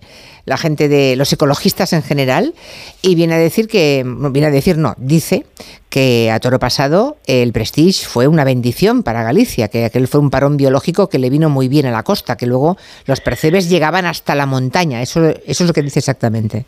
la 0.47 0.57
gente 0.57 0.89
de 0.89 1.17
los 1.17 1.33
ecologistas 1.33 1.93
en 1.93 2.03
general, 2.03 2.55
y 3.03 3.15
viene 3.15 3.35
a 3.35 3.39
decir 3.39 3.69
que, 3.69 4.05
viene 4.33 4.49
a 4.49 4.51
decir 4.51 4.79
no, 4.79 4.95
dice 4.97 5.45
que 5.91 6.31
a 6.31 6.41
toro 6.41 6.59
pasado 6.59 7.19
el 7.27 7.53
Prestige 7.53 8.07
fue 8.07 8.27
una 8.27 8.45
bendición 8.45 9.03
para 9.03 9.23
Galicia, 9.23 9.69
que 9.69 9.85
aquel 9.85 10.09
fue 10.09 10.21
un 10.21 10.31
parón 10.31 10.57
biológico 10.57 11.09
que 11.09 11.19
le 11.19 11.31
vino 11.31 11.51
muy 11.51 11.69
bien 11.69 11.87
a 11.87 11.91
la 11.91 12.03
costa, 12.03 12.37
que 12.37 12.47
luego 12.47 12.77
los 13.05 13.21
percebes 13.21 13.69
llegaban 13.69 14.07
hasta 14.07 14.35
la 14.35 14.47
montaña, 14.47 15.03
eso, 15.03 15.29
eso 15.29 15.65
es 15.65 15.69
lo 15.69 15.73
que 15.73 15.83
dice 15.83 15.99
exactamente. 15.99 16.65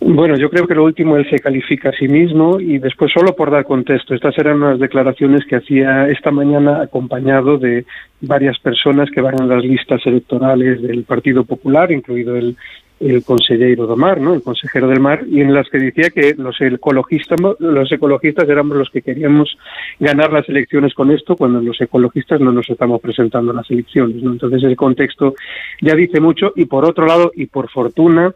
Bueno, 0.00 0.36
yo 0.36 0.50
creo 0.50 0.66
que 0.66 0.74
lo 0.74 0.84
último 0.84 1.16
él 1.16 1.28
se 1.30 1.38
califica 1.38 1.88
a 1.88 1.92
sí 1.92 2.08
mismo 2.08 2.60
y 2.60 2.78
después 2.78 3.10
solo 3.12 3.34
por 3.34 3.50
dar 3.50 3.64
contexto, 3.64 4.14
estas 4.14 4.36
eran 4.38 4.62
unas 4.62 4.78
declaraciones 4.78 5.44
que 5.46 5.56
hacía 5.56 6.08
esta 6.08 6.30
mañana 6.30 6.82
acompañado 6.82 7.56
de 7.58 7.84
varias 8.20 8.58
personas 8.58 9.10
que 9.10 9.20
van 9.20 9.40
en 9.40 9.48
las 9.48 9.64
listas 9.64 10.04
electorales 10.04 10.82
del 10.82 11.04
Partido 11.04 11.44
Popular, 11.44 11.90
incluido 11.90 12.36
el, 12.36 12.56
el 13.00 13.24
consejero 13.24 13.86
del 13.86 13.96
mar, 13.96 14.20
¿no? 14.20 14.34
el 14.34 14.42
consejero 14.42 14.88
del 14.88 15.00
mar, 15.00 15.24
y 15.28 15.40
en 15.40 15.52
las 15.52 15.68
que 15.68 15.78
decía 15.78 16.10
que 16.10 16.34
los 16.36 16.60
ecologistas, 16.60 17.38
los 17.58 17.90
ecologistas 17.90 18.48
éramos 18.48 18.76
los 18.76 18.90
que 18.90 19.02
queríamos 19.02 19.56
ganar 19.98 20.32
las 20.32 20.48
elecciones 20.48 20.94
con 20.94 21.10
esto, 21.10 21.36
cuando 21.36 21.60
los 21.60 21.80
ecologistas 21.80 22.40
no 22.40 22.52
nos 22.52 22.68
estamos 22.68 23.00
presentando 23.00 23.52
a 23.52 23.56
las 23.56 23.70
elecciones. 23.70 24.22
¿no? 24.22 24.32
Entonces 24.32 24.62
el 24.62 24.76
contexto 24.76 25.34
ya 25.80 25.94
dice 25.94 26.20
mucho, 26.20 26.52
y 26.56 26.66
por 26.66 26.84
otro 26.84 27.06
lado, 27.06 27.32
y 27.34 27.46
por 27.46 27.68
fortuna, 27.70 28.34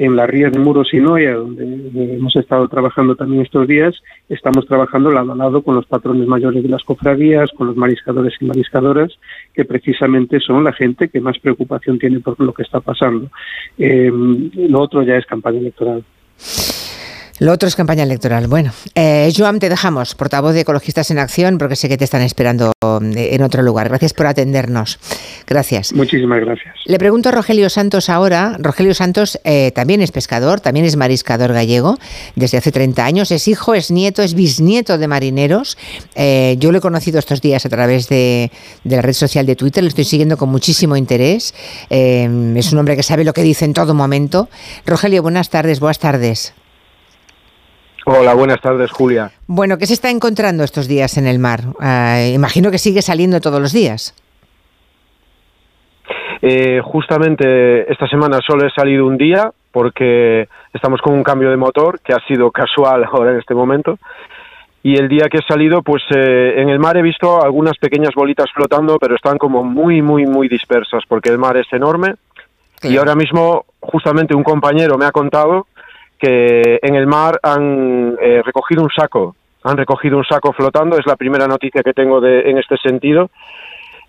en 0.00 0.16
la 0.16 0.26
ría 0.26 0.48
de 0.48 0.58
Muros 0.58 0.94
y 0.94 0.96
Noia, 0.96 1.34
donde 1.34 2.14
hemos 2.14 2.34
estado 2.34 2.66
trabajando 2.68 3.16
también 3.16 3.42
estos 3.42 3.68
días, 3.68 3.94
estamos 4.30 4.66
trabajando 4.66 5.10
lado 5.10 5.32
a 5.32 5.36
lado 5.36 5.62
con 5.62 5.74
los 5.74 5.84
patrones 5.84 6.26
mayores 6.26 6.62
de 6.62 6.70
las 6.70 6.82
cofradías, 6.84 7.50
con 7.50 7.66
los 7.66 7.76
mariscadores 7.76 8.32
y 8.40 8.46
mariscadoras, 8.46 9.12
que 9.52 9.66
precisamente 9.66 10.40
son 10.40 10.64
la 10.64 10.72
gente 10.72 11.10
que 11.10 11.20
más 11.20 11.38
preocupación 11.38 11.98
tiene 11.98 12.20
por 12.20 12.40
lo 12.40 12.54
que 12.54 12.62
está 12.62 12.80
pasando. 12.80 13.28
Eh, 13.76 14.10
lo 14.10 14.80
otro 14.80 15.02
ya 15.02 15.16
es 15.16 15.26
campaña 15.26 15.58
electoral. 15.58 16.02
Lo 17.40 17.52
otro 17.52 17.68
es 17.68 17.74
campaña 17.74 18.02
electoral. 18.02 18.48
Bueno, 18.48 18.70
eh, 18.94 19.32
Joan, 19.34 19.60
te 19.60 19.70
dejamos, 19.70 20.14
portavoz 20.14 20.52
de 20.52 20.60
Ecologistas 20.60 21.10
en 21.10 21.18
Acción, 21.18 21.56
porque 21.56 21.74
sé 21.74 21.88
que 21.88 21.96
te 21.96 22.04
están 22.04 22.20
esperando 22.20 22.72
eh, 22.82 23.30
en 23.32 23.42
otro 23.42 23.62
lugar. 23.62 23.88
Gracias 23.88 24.12
por 24.12 24.26
atendernos. 24.26 24.98
Gracias. 25.46 25.94
Muchísimas 25.94 26.38
gracias. 26.40 26.74
Le 26.84 26.98
pregunto 26.98 27.30
a 27.30 27.32
Rogelio 27.32 27.70
Santos 27.70 28.10
ahora. 28.10 28.58
Rogelio 28.58 28.92
Santos 28.92 29.40
eh, 29.44 29.72
también 29.74 30.02
es 30.02 30.12
pescador, 30.12 30.60
también 30.60 30.84
es 30.84 30.96
mariscador 30.96 31.54
gallego 31.54 31.96
desde 32.36 32.58
hace 32.58 32.72
30 32.72 33.06
años. 33.06 33.30
Es 33.30 33.48
hijo, 33.48 33.72
es 33.72 33.90
nieto, 33.90 34.20
es 34.20 34.34
bisnieto 34.34 34.98
de 34.98 35.08
marineros. 35.08 35.78
Eh, 36.16 36.56
yo 36.58 36.72
lo 36.72 36.78
he 36.78 36.82
conocido 36.82 37.18
estos 37.18 37.40
días 37.40 37.64
a 37.64 37.70
través 37.70 38.10
de, 38.10 38.52
de, 38.84 38.96
la 38.96 39.00
red 39.00 39.14
social 39.14 39.46
de 39.46 39.56
Twitter. 39.56 39.82
Lo 39.82 39.88
estoy 39.88 40.04
siguiendo 40.04 40.36
con 40.36 40.50
muchísimo 40.50 40.94
interés. 40.94 41.54
es 41.88 42.72
un 42.72 42.78
hombre 42.78 42.96
que 42.96 43.02
sabe 43.02 43.24
lo 43.24 43.32
que 43.32 43.42
dice 43.42 43.64
en 43.64 43.72
todo 43.72 43.94
momento. 43.94 44.50
Rogelio, 44.84 45.22
buenas 45.22 45.48
tardes. 45.48 45.80
Buenas 45.80 46.00
tardes. 46.00 46.52
Hola, 48.12 48.34
buenas 48.34 48.60
tardes, 48.60 48.90
Julia. 48.90 49.30
Bueno, 49.46 49.78
¿qué 49.78 49.86
se 49.86 49.94
está 49.94 50.10
encontrando 50.10 50.64
estos 50.64 50.88
días 50.88 51.16
en 51.16 51.28
el 51.28 51.38
mar? 51.38 51.60
Uh, 51.78 52.34
imagino 52.34 52.72
que 52.72 52.78
sigue 52.78 53.02
saliendo 53.02 53.40
todos 53.40 53.60
los 53.60 53.72
días. 53.72 54.16
Eh, 56.42 56.80
justamente 56.82 57.90
esta 57.92 58.08
semana 58.08 58.40
solo 58.44 58.66
he 58.66 58.70
salido 58.72 59.06
un 59.06 59.16
día 59.16 59.52
porque 59.70 60.48
estamos 60.74 61.00
con 61.02 61.14
un 61.14 61.22
cambio 61.22 61.50
de 61.50 61.56
motor 61.56 62.00
que 62.00 62.12
ha 62.12 62.18
sido 62.26 62.50
casual 62.50 63.04
ahora 63.12 63.30
en 63.30 63.38
este 63.38 63.54
momento. 63.54 63.96
Y 64.82 64.96
el 64.96 65.08
día 65.08 65.28
que 65.30 65.38
he 65.38 65.46
salido, 65.46 65.82
pues 65.82 66.02
eh, 66.12 66.54
en 66.56 66.68
el 66.68 66.80
mar 66.80 66.96
he 66.96 67.02
visto 67.02 67.40
algunas 67.40 67.78
pequeñas 67.78 68.10
bolitas 68.16 68.50
flotando, 68.52 68.98
pero 68.98 69.14
están 69.14 69.38
como 69.38 69.62
muy, 69.62 70.02
muy, 70.02 70.26
muy 70.26 70.48
dispersas 70.48 71.04
porque 71.06 71.28
el 71.28 71.38
mar 71.38 71.56
es 71.56 71.72
enorme. 71.72 72.16
Claro. 72.80 72.92
Y 72.92 72.98
ahora 72.98 73.14
mismo, 73.14 73.66
justamente 73.78 74.34
un 74.34 74.42
compañero 74.42 74.98
me 74.98 75.04
ha 75.04 75.12
contado 75.12 75.68
que 76.20 76.78
en 76.82 76.94
el 76.94 77.06
mar 77.06 77.38
han 77.42 78.16
eh, 78.20 78.42
recogido 78.44 78.82
un 78.82 78.90
saco, 78.90 79.34
han 79.64 79.76
recogido 79.76 80.18
un 80.18 80.24
saco 80.24 80.52
flotando, 80.52 80.98
es 80.98 81.06
la 81.06 81.16
primera 81.16 81.46
noticia 81.46 81.82
que 81.82 81.92
tengo 81.92 82.20
de, 82.20 82.50
en 82.50 82.58
este 82.58 82.76
sentido, 82.76 83.30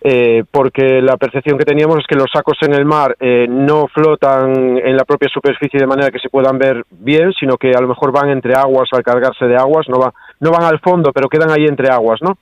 eh, 0.04 0.44
porque 0.50 1.02
la 1.02 1.16
percepción 1.18 1.60
que 1.60 1.66
teníamos 1.66 2.00
es 2.00 2.08
que 2.08 2.16
los 2.16 2.32
sacos 2.32 2.58
en 2.62 2.74
el 2.74 2.86
mar 2.86 3.16
eh, 3.20 3.46
no 3.48 3.88
flotan 3.88 4.80
en 4.80 4.98
la 4.98 5.06
propia 5.06 5.30
superficie 5.30 5.80
de 5.80 5.86
manera 5.86 6.10
que 6.10 6.20
se 6.20 6.30
puedan 6.30 6.58
ver 6.58 6.84
bien, 6.90 7.32
sino 7.34 7.58
que 7.58 7.70
a 7.70 7.82
lo 7.82 7.88
mejor 7.88 8.12
van 8.12 8.30
entre 8.32 8.56
aguas 8.56 8.90
al 8.94 9.04
cargarse 9.04 9.46
de 9.46 9.56
aguas, 9.56 9.88
no, 9.88 9.98
no 10.40 10.52
van 10.52 10.64
al 10.64 10.80
fondo, 10.80 11.12
pero 11.14 11.30
quedan 11.30 11.52
ahí 11.52 11.66
entre 11.66 11.90
aguas, 11.90 12.20
¿no? 12.22 12.38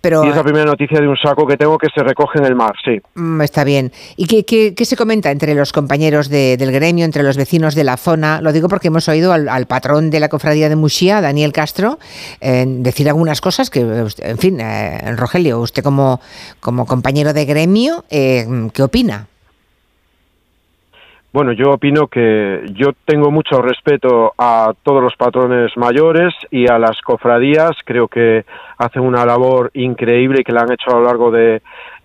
Pero, 0.00 0.24
y 0.24 0.28
es 0.28 0.36
la 0.36 0.42
primera 0.42 0.64
noticia 0.64 1.00
de 1.00 1.08
un 1.08 1.16
saco 1.16 1.46
que 1.46 1.56
tengo 1.56 1.78
que 1.78 1.88
se 1.94 2.02
recoge 2.02 2.38
en 2.38 2.44
el 2.46 2.54
mar, 2.54 2.72
sí. 2.84 3.00
Mm, 3.14 3.40
está 3.42 3.64
bien. 3.64 3.92
¿Y 4.16 4.26
qué, 4.26 4.44
qué, 4.44 4.74
qué 4.74 4.84
se 4.84 4.96
comenta 4.96 5.30
entre 5.30 5.54
los 5.54 5.72
compañeros 5.72 6.28
de, 6.28 6.56
del 6.56 6.72
gremio, 6.72 7.04
entre 7.04 7.22
los 7.22 7.36
vecinos 7.36 7.74
de 7.74 7.84
la 7.84 7.96
zona? 7.96 8.40
Lo 8.40 8.52
digo 8.52 8.68
porque 8.68 8.88
hemos 8.88 9.08
oído 9.08 9.32
al, 9.32 9.48
al 9.48 9.66
patrón 9.66 10.10
de 10.10 10.20
la 10.20 10.28
cofradía 10.28 10.68
de 10.68 10.76
Muxía, 10.76 11.20
Daniel 11.20 11.52
Castro, 11.52 11.98
eh, 12.40 12.64
decir 12.66 13.08
algunas 13.08 13.40
cosas 13.40 13.70
que, 13.70 13.80
en 13.80 14.38
fin, 14.38 14.60
eh, 14.60 15.14
Rogelio, 15.16 15.60
usted 15.60 15.82
como, 15.82 16.20
como 16.60 16.86
compañero 16.86 17.32
de 17.32 17.44
gremio, 17.44 18.04
eh, 18.10 18.46
¿qué 18.72 18.82
opina? 18.82 19.28
Bueno, 21.34 21.50
yo 21.50 21.72
opino 21.72 22.06
que 22.06 22.62
yo 22.74 22.92
tengo 23.04 23.32
mucho 23.32 23.60
respeto 23.60 24.34
a 24.38 24.72
todos 24.84 25.02
los 25.02 25.16
patrones 25.16 25.76
mayores 25.76 26.32
y 26.52 26.70
a 26.70 26.78
las 26.78 27.00
cofradías. 27.00 27.72
Creo 27.84 28.06
que 28.06 28.44
hacen 28.78 29.02
una 29.02 29.26
labor 29.26 29.72
increíble 29.74 30.42
y 30.42 30.44
que 30.44 30.52
la 30.52 30.60
han 30.60 30.70
hecho 30.70 30.92
a 30.92 31.00
lo 31.00 31.02
largo 31.02 31.32
de, 31.32 31.60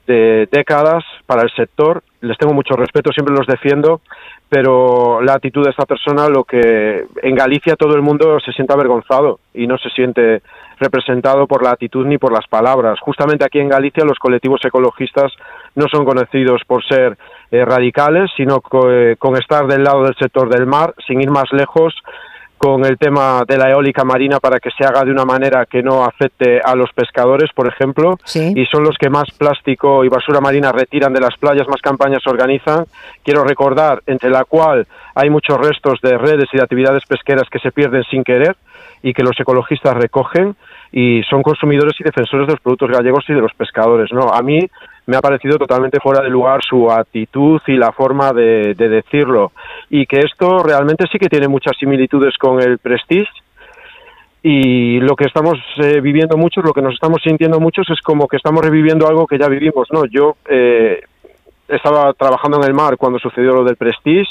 de 0.08 0.50
décadas 0.52 1.04
para 1.28 1.44
el 1.44 1.52
sector. 1.52 2.02
Les 2.22 2.40
tengo 2.40 2.56
mucho 2.56 2.74
respeto, 2.74 3.12
siempre 3.12 3.36
los 3.36 3.46
defiendo, 3.46 4.02
pero 4.50 5.22
la 5.22 5.34
actitud 5.34 5.64
de 5.64 5.70
esta 5.70 5.86
persona, 5.86 6.28
lo 6.28 6.44
que 6.44 7.06
en 7.22 7.36
Galicia 7.36 7.76
todo 7.76 7.94
el 7.94 8.02
mundo 8.02 8.40
se 8.44 8.52
siente 8.52 8.74
avergonzado 8.74 9.40
y 9.54 9.68
no 9.68 9.78
se 9.78 9.92
siente 9.92 10.42
representado 10.80 11.46
por 11.46 11.64
la 11.64 11.72
actitud 11.72 12.08
ni 12.08 12.18
por 12.18 12.34
las 12.34 12.48
palabras. 12.48 13.00
Justamente 13.00 13.46
aquí 13.46 13.60
en 13.60 13.70
Galicia 13.70 14.04
los 14.04 14.18
colectivos 14.18 14.62
ecologistas 14.66 15.32
no 15.76 15.86
son 15.92 16.04
conocidos 16.04 16.64
por 16.66 16.84
ser 16.84 17.16
eh, 17.52 17.66
radicales, 17.66 18.32
sino 18.36 18.62
co 18.62 18.92
eh, 18.92 19.16
con 19.18 19.36
estar 19.36 19.68
del 19.68 19.84
lado 19.84 20.04
del 20.04 20.16
sector 20.16 20.50
del 20.50 20.66
mar, 20.66 20.94
sin 21.08 21.22
ir 21.22 21.32
más 21.32 21.52
lejos, 21.52 21.94
con 22.60 22.86
el 22.86 22.98
tema 22.98 23.44
de 23.48 23.58
la 23.58 23.70
eólica 23.72 24.04
marina 24.04 24.40
para 24.42 24.60
que 24.60 24.70
se 24.72 24.84
haga 24.84 25.06
de 25.06 25.12
una 25.12 25.24
manera 25.24 25.66
que 25.66 25.82
no 25.82 26.04
afecte 26.04 26.60
a 26.62 26.76
los 26.76 26.92
pescadores, 26.92 27.52
por 27.56 27.70
ejemplo, 27.70 28.20
sí. 28.26 28.54
y 28.54 28.66
son 28.66 28.84
los 28.84 28.98
que 28.98 29.10
más 29.10 29.32
plástico 29.32 30.04
y 30.04 30.10
basura 30.10 30.42
marina 30.42 30.74
retiran 30.74 31.14
de 31.14 31.22
las 31.22 31.38
playas, 31.38 31.70
más 31.70 31.82
campañas 31.82 32.28
organizan. 32.28 32.84
Quiero 33.24 33.46
recordar, 33.46 34.04
entre 34.08 34.30
la 34.30 34.44
cual 34.44 34.86
hay 35.16 35.30
muchos 35.30 35.58
restos 35.58 36.02
de 36.02 36.18
redes 36.18 36.50
y 36.52 36.58
de 36.58 36.64
actividades 36.64 37.06
pesqueras 37.06 37.50
que 37.50 37.60
se 37.60 37.72
pierden 37.72 38.04
sin 38.12 38.26
querer 38.26 38.58
y 39.02 39.14
que 39.14 39.24
los 39.24 39.40
ecologistas 39.40 39.96
recogen 39.96 40.58
y 40.92 41.22
son 41.24 41.44
consumidores 41.44 41.94
y 42.00 42.04
defensores 42.04 42.48
de 42.48 42.54
los 42.54 42.62
productos 42.62 42.90
gallegos 42.90 43.26
y 43.28 43.34
de 43.34 43.42
los 43.42 43.54
pescadores. 43.54 44.12
No, 44.12 44.30
a 44.34 44.42
mí 44.42 44.60
me 45.06 45.18
ha 45.18 45.22
parecido 45.22 45.58
totalmente 45.58 46.00
fuera 46.00 46.22
de 46.22 46.30
lugar 46.30 46.62
su 46.64 46.90
actitud 46.92 47.62
y 47.68 47.78
la 47.78 47.92
forma 47.92 48.32
de, 48.32 48.74
de 48.76 48.90
decirlo. 48.90 49.52
Y 49.90 50.06
que 50.06 50.20
esto 50.20 50.64
realmente 50.64 51.06
sí 51.12 51.20
que 51.20 51.30
tiene 51.30 51.48
muchas 51.48 51.78
similitudes 51.78 52.38
con 52.38 52.62
el 52.62 52.80
Prestige. 52.80 53.30
Y 54.42 55.00
lo 55.02 55.16
que 55.16 55.26
estamos 55.26 55.58
eh, 55.78 56.00
viviendo 56.00 56.38
muchos, 56.38 56.64
lo 56.64 56.72
que 56.72 56.82
nos 56.82 56.94
estamos 56.94 57.22
sintiendo 57.22 57.60
muchos 57.60 57.90
es 57.90 58.00
como 58.02 58.28
que 58.28 58.38
estamos 58.38 58.64
reviviendo 58.64 59.08
algo 59.08 59.28
que 59.28 59.38
ya 59.38 59.48
vivimos, 59.48 59.90
¿no? 59.92 60.06
Yo 60.06 60.38
eh, 60.50 61.02
estaba 61.68 62.14
trabajando 62.14 62.58
en 62.58 62.64
el 62.64 62.74
mar 62.74 62.98
cuando 62.98 63.20
sucedió 63.20 63.54
lo 63.54 63.64
del 63.64 63.76
Prestige, 63.76 64.30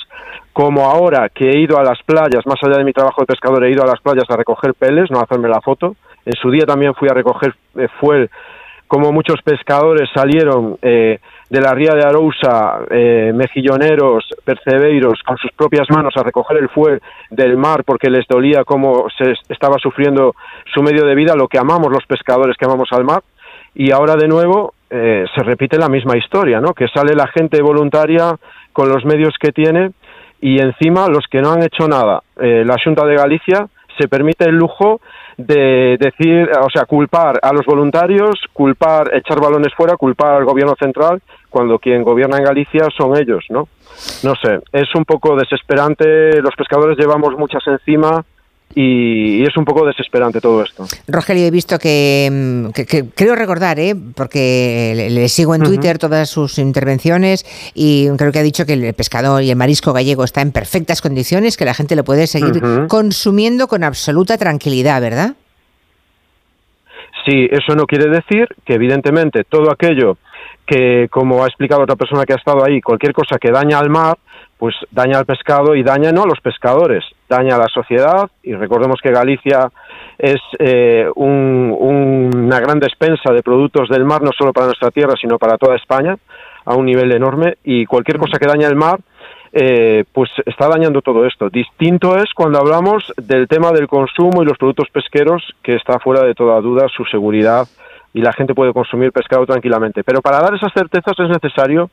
como 0.53 0.87
ahora 0.87 1.29
que 1.29 1.51
he 1.51 1.59
ido 1.59 1.79
a 1.79 1.85
las 1.85 2.03
playas, 2.03 2.47
más 2.47 2.59
allá 2.63 2.79
de 2.79 2.85
mi 2.85 2.93
trabajo 2.93 3.21
de 3.23 3.27
pescador, 3.27 3.65
he 3.65 3.71
ido 3.71 3.83
a 3.83 3.87
las 3.87 4.01
playas 4.01 4.25
a 4.29 4.37
recoger 4.37 4.75
peles, 4.75 5.11
no 5.11 5.19
a 5.19 5.23
hacerme 5.23 5.49
la 5.49 5.61
foto. 5.61 5.95
En 6.29 6.35
su 6.35 6.51
día 6.51 6.67
también 6.67 6.95
fui 6.95 7.09
a 7.09 7.15
recoger 7.15 7.55
eh, 7.75 7.89
fuel 7.99 8.29
como 8.87 9.13
muchos 9.13 9.41
pescadores 9.43 10.11
salieron 10.15 10.79
eh, 10.83 11.21
de 11.49 11.61
la 11.61 11.73
ría 11.73 11.93
de 11.93 12.07
Arousa, 12.07 12.81
eh, 12.91 13.33
mejilloneros, 13.35 14.25
percebeiros, 14.45 15.23
con 15.27 15.39
sus 15.39 15.51
propias 15.53 15.91
manos 15.91 16.15
a 16.17 16.23
recoger 16.23 16.59
el 16.59 16.69
fuel 16.69 17.01
del 17.31 17.57
mar 17.57 17.83
porque 17.85 18.11
les 18.11 18.27
dolía 18.27 18.65
cómo 18.65 19.07
se 19.17 19.33
estaba 19.49 19.77
sufriendo 19.79 20.35
su 20.75 20.83
medio 20.83 21.07
de 21.07 21.15
vida, 21.15 21.35
lo 21.35 21.49
que 21.49 21.59
amamos 21.59 21.91
los 21.91 22.05
pescadores 22.07 22.57
que 22.59 22.67
amamos 22.67 22.89
al 22.93 23.05
mar. 23.05 23.23
Y 23.75 23.91
ahora 23.93 24.17
de 24.17 24.27
nuevo 24.27 24.75
se 24.91 25.43
repite 25.45 25.79
la 25.79 25.91
misma 25.91 26.17
historia, 26.17 26.61
¿no? 26.61 26.73
Que 26.73 26.89
sale 26.89 27.15
la 27.15 27.27
gente 27.27 27.61
voluntaria 27.61 28.37
con 28.73 28.89
los 28.89 29.05
medios 29.05 29.35
que 29.39 29.53
tiene 29.53 29.91
y 30.41 30.63
encima 30.63 31.09
los 31.09 31.27
que 31.31 31.43
no 31.43 31.53
han 31.53 31.63
hecho 31.63 31.87
nada, 31.87 32.23
la 32.37 32.77
Junta 32.83 33.05
de 33.07 33.17
Galicia 33.17 33.67
se 33.99 34.09
permite 34.09 34.45
el 34.45 34.57
lujo 34.57 35.01
de 35.39 35.97
decir, 36.01 36.51
o 36.61 36.69
sea, 36.69 36.85
culpar 36.85 37.39
a 37.41 37.53
los 37.53 37.65
voluntarios, 37.65 38.35
culpar, 38.53 39.15
echar 39.15 39.41
balones 39.41 39.73
fuera, 39.73 39.97
culpar 39.97 40.35
al 40.35 40.45
gobierno 40.45 40.75
central, 40.77 41.23
cuando 41.49 41.79
quien 41.79 42.03
gobierna 42.03 42.39
en 42.39 42.45
Galicia 42.45 42.89
son 42.97 43.17
ellos, 43.17 43.45
¿no? 43.49 43.69
No 44.25 44.35
sé, 44.35 44.61
es 44.73 44.93
un 44.97 45.05
poco 45.05 45.37
desesperante, 45.37 46.43
los 46.43 46.55
pescadores 46.57 46.99
llevamos 46.99 47.39
muchas 47.39 47.63
encima, 47.69 48.25
y, 48.75 49.43
es 49.45 49.57
un 49.57 49.65
poco 49.65 49.87
desesperante 49.87 50.41
todo 50.41 50.63
esto. 50.63 50.87
Rogelio, 51.07 51.47
he 51.47 51.51
visto 51.51 51.79
que, 51.79 52.29
mm, 52.31 53.07
creo 53.15 53.35
recordar, 53.35 53.79
¿eh? 53.81 53.95
porque 54.15 55.09
le, 55.11 55.29
sigo 55.29 55.55
en 55.55 55.63
Twitter 55.63 55.99
todas 55.99 56.29
sus 56.29 56.59
intervenciones 56.59 57.45
y 57.75 58.09
creo 58.17 58.33
que 58.33 58.39
ha 58.39 58.43
dicho 58.43 58.67
que 58.67 58.75
el 58.75 58.95
pescado 58.95 59.41
y 59.41 59.51
el 59.51 59.57
marisco 59.57 59.93
gallego 59.93 60.25
está 60.25 60.43
en 60.43 60.53
perfectas 60.53 61.01
condiciones, 61.01 61.57
que 61.57 61.65
la 61.65 61.75
gente 61.75 61.97
lo 61.97 62.05
puede 62.05 62.27
seguir 62.27 62.63
consumiendo 62.89 63.69
con 63.69 63.85
absoluta 63.85 64.37
tranquilidad, 64.37 65.01
¿verdad? 65.01 65.35
Sí, 67.25 67.49
eso 67.51 67.75
no 67.75 67.85
quiere 67.85 68.09
decir 68.09 68.47
que 68.65 68.75
evidentemente 68.75 69.45
todo 69.45 69.71
aquello 69.71 70.17
que, 70.67 71.09
como 71.11 71.43
ha 71.43 71.47
explicado 71.47 71.83
otra 71.83 71.97
persona 71.97 72.25
que 72.25 72.35
ha 72.35 72.37
estado 72.37 72.65
ahí, 72.65 72.81
cualquier 72.81 73.13
cosa 73.13 73.39
que 73.39 73.51
daña 73.51 73.79
al 73.79 73.91
mar, 73.91 74.19
pues 74.59 74.75
daña 74.91 75.19
al 75.19 75.25
pescado 75.25 75.75
y 75.75 75.83
daña 75.83 76.11
no 76.11 76.25
a 76.25 76.27
los 76.27 76.41
pescadores, 76.41 77.05
daña 77.29 77.55
a 77.55 77.59
la 77.59 77.69
sociedad. 77.69 78.29
Y 78.43 78.55
recordemos 78.55 79.01
que 79.01 79.13
Galicia 79.13 79.71
es 80.19 80.41
eh, 80.59 81.09
una 81.15 82.61
gran 82.61 82.81
despensa 82.81 83.33
de 83.33 83.43
productos 83.43 83.89
del 83.89 84.05
mar, 84.05 84.23
no 84.23 84.31
solo 84.37 84.53
para 84.53 84.67
nuestra 84.67 84.91
tierra, 84.91 85.15
sino 85.21 85.39
para 85.39 85.57
toda 85.57 85.77
España, 85.77 86.17
a 86.65 86.75
un 86.75 86.87
nivel 86.87 87.13
enorme. 87.13 87.59
Y 87.63 87.87
cualquier 87.87 88.19
cosa 88.19 88.39
que 88.39 88.49
daña 88.49 88.67
el 88.67 88.75
mar, 88.75 88.99
eh, 89.53 90.05
pues 90.13 90.31
está 90.45 90.69
dañando 90.69 91.03
todo 91.03 91.25
esto. 91.25 91.49
Distinto 91.49 92.17
es 92.17 92.35
cuando 92.35 92.59
hablamos 92.59 93.13
del 93.17 93.47
tema 93.47 93.71
del 93.71 93.87
consumo 93.87 94.43
y 94.43 94.47
los 94.47 94.59
productos 94.59 94.89
pesqueros, 94.91 95.55
que 95.63 95.77
está 95.77 96.01
fuera 96.01 96.25
de 96.25 96.35
toda 96.35 96.61
duda 96.61 96.89
su 96.89 97.05
seguridad 97.05 97.69
y 98.15 98.21
la 98.21 98.33
gente 98.33 98.55
puede 98.55 98.73
consumir 98.73 99.13
pescado 99.13 99.47
tranquilamente. 99.47 100.03
Pero 100.05 100.21
para 100.21 100.41
dar 100.41 100.55
esas 100.55 100.73
certezas 100.73 101.15
es 101.19 101.29
necesario 101.29 101.91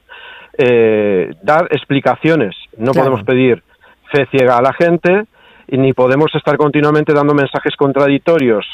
eh, 0.57 1.33
dar 1.41 1.67
explicaciones. 1.71 2.55
No 2.77 2.91
podemos 2.91 3.23
pedir 3.23 3.63
fe 4.11 4.25
ciega 4.31 4.57
a 4.57 4.61
la 4.61 4.73
gente 4.73 5.25
y 5.67 5.77
ni 5.77 5.93
podemos 5.93 6.33
estar 6.35 6.57
continuamente 6.57 7.13
dando 7.13 7.33
mensajes 7.33 7.75
contradictorios 7.75 8.65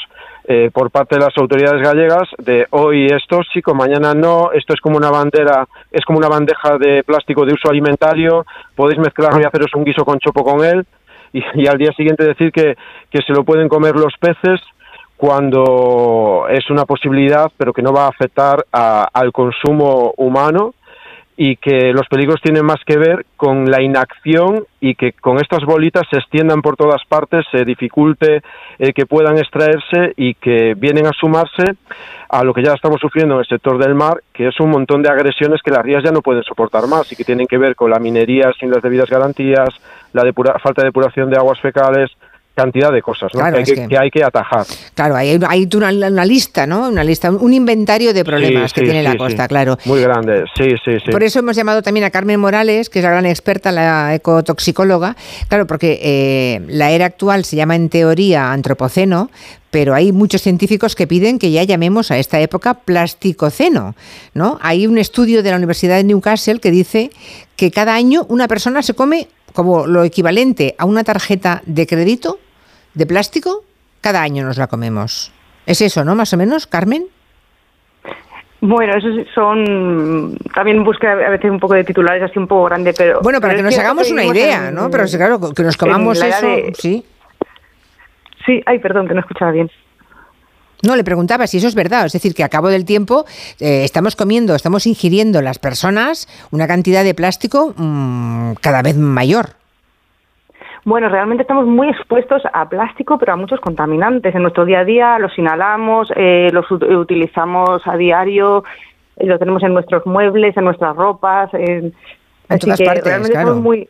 eh, 0.44 0.70
por 0.72 0.90
parte 0.90 1.14
de 1.16 1.20
las 1.20 1.36
autoridades 1.38 1.80
gallegas 1.80 2.28
de 2.38 2.66
hoy 2.70 3.06
es 3.06 3.22
tóxico, 3.28 3.74
mañana 3.74 4.12
no, 4.12 4.50
esto 4.52 4.74
es 4.74 4.80
como 4.80 4.96
una 4.96 5.08
bandera, 5.08 5.68
es 5.90 6.04
como 6.04 6.18
una 6.18 6.28
bandeja 6.28 6.78
de 6.78 7.04
plástico 7.04 7.46
de 7.46 7.52
uso 7.52 7.70
alimentario, 7.70 8.44
podéis 8.74 8.98
mezclarlo 8.98 9.40
y 9.40 9.44
haceros 9.44 9.72
un 9.74 9.84
guiso 9.84 10.04
con 10.04 10.18
chopo 10.18 10.42
con 10.42 10.64
él 10.64 10.84
y, 11.32 11.66
al 11.66 11.78
día 11.78 11.92
siguiente 11.92 12.24
decir 12.24 12.50
que, 12.50 12.76
que 13.10 13.22
se 13.22 13.32
lo 13.32 13.44
pueden 13.44 13.68
comer 13.68 13.94
los 13.94 14.14
peces 14.18 14.60
cuando 15.22 16.46
es 16.50 16.68
una 16.68 16.84
posibilidad 16.84 17.46
pero 17.56 17.72
que 17.72 17.80
no 17.80 17.92
va 17.92 18.06
a 18.06 18.08
afectar 18.08 18.66
al 18.72 19.30
consumo 19.30 20.12
humano 20.16 20.74
y 21.36 21.54
que 21.58 21.92
los 21.92 22.08
peligros 22.08 22.40
tienen 22.42 22.66
más 22.66 22.80
que 22.84 22.98
ver 22.98 23.24
con 23.36 23.70
la 23.70 23.80
inacción 23.80 24.66
y 24.80 24.96
que 24.96 25.12
con 25.12 25.36
estas 25.36 25.64
bolitas 25.64 26.02
se 26.10 26.18
extiendan 26.18 26.60
por 26.60 26.74
todas 26.74 27.04
partes, 27.08 27.46
se 27.52 27.64
dificulte 27.64 28.42
eh, 28.80 28.92
que 28.92 29.06
puedan 29.06 29.38
extraerse 29.38 30.12
y 30.16 30.34
que 30.34 30.74
vienen 30.76 31.06
a 31.06 31.12
sumarse 31.12 31.66
a 32.28 32.42
lo 32.42 32.52
que 32.52 32.64
ya 32.64 32.72
estamos 32.72 33.00
sufriendo 33.00 33.34
en 33.34 33.40
el 33.42 33.46
sector 33.46 33.78
del 33.78 33.94
mar, 33.94 34.24
que 34.32 34.48
es 34.48 34.58
un 34.58 34.70
montón 34.70 35.04
de 35.04 35.10
agresiones 35.10 35.62
que 35.62 35.70
las 35.70 35.84
rías 35.84 36.02
ya 36.02 36.10
no 36.10 36.20
pueden 36.20 36.42
soportar 36.42 36.88
más 36.88 37.12
y 37.12 37.14
que 37.14 37.22
tienen 37.22 37.46
que 37.46 37.58
ver 37.58 37.76
con 37.76 37.92
la 37.92 38.00
minería 38.00 38.50
sin 38.58 38.72
las 38.72 38.82
debidas 38.82 39.08
garantías, 39.08 39.68
la 40.14 40.24
falta 40.60 40.82
de 40.82 40.88
depuración 40.88 41.30
de 41.30 41.38
aguas 41.38 41.60
fecales, 41.60 42.10
cantidad 42.54 42.92
de 42.92 43.02
cosas 43.02 43.30
que, 43.32 43.96
hay 43.96 44.10
que, 44.10 44.24
atajar. 44.24 44.66
Claro, 44.94 45.16
hay, 45.16 45.38
hay 45.48 45.68
una, 45.74 46.24
lista, 46.24 46.66
¿no? 46.66 46.88
Una 46.88 47.02
lista, 47.02 47.30
un 47.30 47.54
inventario 47.54 48.12
de 48.12 48.24
problemas 48.24 48.72
que 48.72 48.82
tiene 48.82 49.02
la 49.02 49.16
costa, 49.16 49.48
claro. 49.48 49.78
Muy 49.84 50.00
grande, 50.00 50.44
sí, 50.56 50.70
sí, 50.84 50.98
sí. 51.04 51.10
Por 51.10 51.22
eso 51.22 51.38
hemos 51.38 51.56
llamado 51.56 51.82
también 51.82 52.04
a 52.04 52.10
Carmen 52.10 52.38
Morales, 52.38 52.90
que 52.90 52.98
es 52.98 53.04
la 53.04 53.10
gran 53.10 53.26
experta, 53.26 53.72
la 53.72 54.14
ecotoxicóloga, 54.14 55.16
claro, 55.48 55.66
porque 55.66 55.98
eh, 56.02 56.60
la 56.68 56.90
era 56.90 57.06
actual 57.06 57.44
se 57.44 57.56
llama 57.56 57.76
en 57.76 57.88
teoría 57.88 58.52
antropoceno, 58.52 59.30
pero 59.70 59.94
hay 59.94 60.12
muchos 60.12 60.42
científicos 60.42 60.94
que 60.94 61.06
piden 61.06 61.38
que 61.38 61.50
ya 61.50 61.62
llamemos 61.64 62.10
a 62.10 62.18
esta 62.18 62.38
época 62.40 62.74
plasticoceno, 62.74 63.94
¿no? 64.34 64.58
Hay 64.60 64.86
un 64.86 64.98
estudio 64.98 65.42
de 65.42 65.50
la 65.50 65.56
Universidad 65.56 65.96
de 65.96 66.04
Newcastle 66.04 66.60
que 66.60 66.70
dice 66.70 67.10
que 67.56 67.70
cada 67.70 67.94
año 67.94 68.26
una 68.28 68.48
persona 68.48 68.82
se 68.82 68.92
come 68.92 69.28
como 69.52 69.86
lo 69.86 70.04
equivalente 70.04 70.74
a 70.78 70.84
una 70.84 71.04
tarjeta 71.04 71.62
de 71.66 71.86
crédito 71.86 72.38
de 72.94 73.06
plástico, 73.06 73.64
cada 74.00 74.22
año 74.22 74.44
nos 74.44 74.58
la 74.58 74.66
comemos. 74.66 75.32
¿Es 75.66 75.80
eso, 75.80 76.04
no? 76.04 76.14
Más 76.14 76.32
o 76.32 76.36
menos, 76.36 76.66
Carmen. 76.66 77.06
Bueno, 78.60 78.94
eso 78.96 79.08
son 79.34 80.36
también 80.54 80.84
busca 80.84 81.12
a 81.12 81.30
veces 81.30 81.50
un 81.50 81.58
poco 81.58 81.74
de 81.74 81.82
titulares 81.82 82.22
así 82.22 82.38
un 82.38 82.46
poco 82.46 82.66
grande, 82.66 82.94
pero 82.96 83.20
bueno 83.20 83.40
para 83.40 83.56
que 83.56 83.62
nos 83.62 83.76
hagamos 83.76 84.08
una 84.10 84.24
idea, 84.24 84.70
¿no? 84.70 84.88
Pero 84.88 85.04
claro 85.06 85.52
que 85.52 85.62
nos 85.64 85.76
comamos 85.76 86.22
eso, 86.22 86.46
sí. 86.74 87.04
Sí, 88.46 88.62
ay, 88.66 88.78
perdón, 88.78 89.08
que 89.08 89.14
no 89.14 89.20
escuchaba 89.20 89.50
bien. 89.50 89.68
No, 90.82 90.96
le 90.96 91.04
preguntaba 91.04 91.46
si 91.46 91.58
eso 91.58 91.68
es 91.68 91.76
verdad. 91.76 92.06
Es 92.06 92.12
decir, 92.12 92.34
que 92.34 92.42
a 92.42 92.48
cabo 92.48 92.68
del 92.68 92.84
tiempo 92.84 93.24
eh, 93.60 93.84
estamos 93.84 94.16
comiendo, 94.16 94.56
estamos 94.56 94.86
ingiriendo 94.86 95.40
las 95.40 95.58
personas 95.60 96.26
una 96.50 96.66
cantidad 96.66 97.04
de 97.04 97.14
plástico 97.14 97.72
mm, 97.76 98.54
cada 98.60 98.82
vez 98.82 98.96
mayor. 98.96 99.50
Bueno, 100.84 101.08
realmente 101.08 101.42
estamos 101.42 101.66
muy 101.66 101.88
expuestos 101.88 102.42
a 102.52 102.68
plástico, 102.68 103.16
pero 103.16 103.34
a 103.34 103.36
muchos 103.36 103.60
contaminantes. 103.60 104.34
En 104.34 104.42
nuestro 104.42 104.64
día 104.64 104.80
a 104.80 104.84
día 104.84 105.18
los 105.20 105.38
inhalamos, 105.38 106.12
eh, 106.16 106.50
los 106.52 106.68
utilizamos 106.72 107.86
a 107.86 107.96
diario, 107.96 108.64
eh, 109.16 109.26
lo 109.26 109.38
tenemos 109.38 109.62
en 109.62 109.74
nuestros 109.74 110.04
muebles, 110.04 110.56
en 110.56 110.64
nuestras 110.64 110.96
ropas. 110.96 111.54
En, 111.54 111.92
todas 112.58 112.82
partes, 112.82 113.04
realmente 113.04 113.38
estamos 113.38 113.56
muy, 113.58 113.86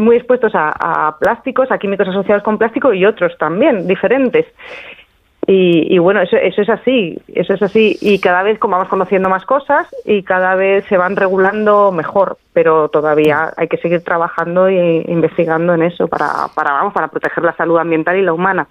muy 0.00 0.16
expuestos 0.16 0.54
a, 0.54 0.70
a 1.08 1.18
plásticos, 1.18 1.70
a 1.70 1.76
químicos 1.76 2.08
asociados 2.08 2.42
con 2.42 2.56
plástico 2.56 2.94
y 2.94 3.04
otros 3.04 3.36
también, 3.36 3.86
diferentes. 3.86 4.46
Y, 5.52 5.98
bueno, 5.98 6.22
eso, 6.22 6.36
eso 6.36 6.62
es 6.62 6.68
así, 6.68 7.18
eso 7.34 7.54
es 7.54 7.60
así. 7.60 7.98
Y 8.00 8.20
cada 8.20 8.44
vez 8.44 8.60
como 8.60 8.76
vamos 8.76 8.88
conociendo 8.88 9.28
más 9.28 9.44
cosas 9.44 9.88
y 10.04 10.22
cada 10.22 10.54
vez 10.54 10.84
se 10.88 10.96
van 10.96 11.16
regulando 11.16 11.90
mejor, 11.90 12.38
pero 12.52 12.88
todavía 12.88 13.52
hay 13.56 13.66
que 13.66 13.76
seguir 13.78 14.04
trabajando 14.04 14.68
e 14.68 15.04
investigando 15.08 15.74
en 15.74 15.82
eso 15.82 16.06
para, 16.06 16.46
para, 16.54 16.74
vamos, 16.74 16.94
para 16.94 17.08
proteger 17.08 17.42
la 17.42 17.56
salud 17.56 17.78
ambiental 17.78 18.16
y 18.16 18.22
la 18.22 18.32
humana. 18.32 18.68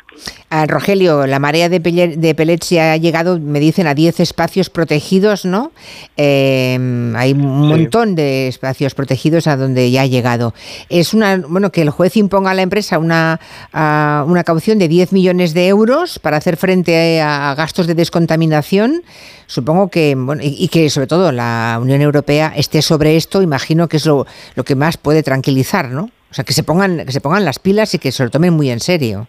Ah, 0.50 0.68
Rogelio, 0.68 1.28
la 1.28 1.40
marea 1.40 1.68
de, 1.68 1.80
de 1.80 2.36
pellets 2.36 2.72
ha 2.72 2.96
llegado, 2.96 3.38
me 3.40 3.60
dicen, 3.60 3.86
a 3.86 3.94
10 3.94 4.22
espacios 4.22 4.70
protegidos, 4.70 5.44
¿no? 5.44 5.74
Em, 6.16 7.14
hay 7.18 7.34
un 7.34 7.68
montón 7.68 8.16
de 8.16 8.48
espacios 8.48 8.96
protegidos 8.96 9.48
a 9.48 9.58
donde 9.58 9.92
ya 9.92 10.04
ha 10.04 10.08
llegado. 10.08 10.54
Es 10.88 11.14
una, 11.14 11.38
bueno, 11.46 11.72
que 11.72 11.82
el 11.82 11.90
juez 11.90 12.16
imponga 12.16 12.52
a 12.52 12.54
la 12.54 12.62
empresa 12.62 13.00
una, 13.00 13.38
una 13.74 14.44
caución 14.46 14.80
de 14.80 14.88
10 14.88 15.12
millones 15.12 15.54
de 15.54 15.68
euros 15.68 16.20
para 16.20 16.38
hacer 16.38 16.56
frente 16.56 16.69
frente 16.70 17.20
a 17.20 17.56
gastos 17.56 17.88
de 17.88 17.96
descontaminación, 17.96 19.02
supongo 19.48 19.90
que, 19.90 20.14
bueno, 20.16 20.44
y, 20.46 20.68
que 20.68 20.88
sobre 20.92 21.08
todo 21.08 21.32
la 21.32 21.80
Unión 21.82 22.00
Europea 22.00 22.54
esté 22.56 22.84
sobre 22.84 23.16
esto, 23.16 23.42
imagino 23.42 23.88
que 23.88 23.98
es 23.98 24.06
lo, 24.06 24.28
lo 24.54 24.64
que 24.64 24.76
más 24.76 24.98
puede 24.98 25.24
tranquilizar, 25.24 25.90
¿no? 25.90 26.12
O 26.30 26.34
sea, 26.34 26.46
que 26.46 26.54
se 26.54 26.62
pongan, 26.62 27.08
que 27.08 27.12
se 27.12 27.22
pongan 27.22 27.44
las 27.44 27.58
pilas 27.58 27.96
y 27.96 27.98
que 27.98 28.12
se 28.12 28.24
lo 28.24 28.30
tomen 28.30 28.54
muy 28.54 28.70
en 28.70 28.82
serio. 28.82 29.26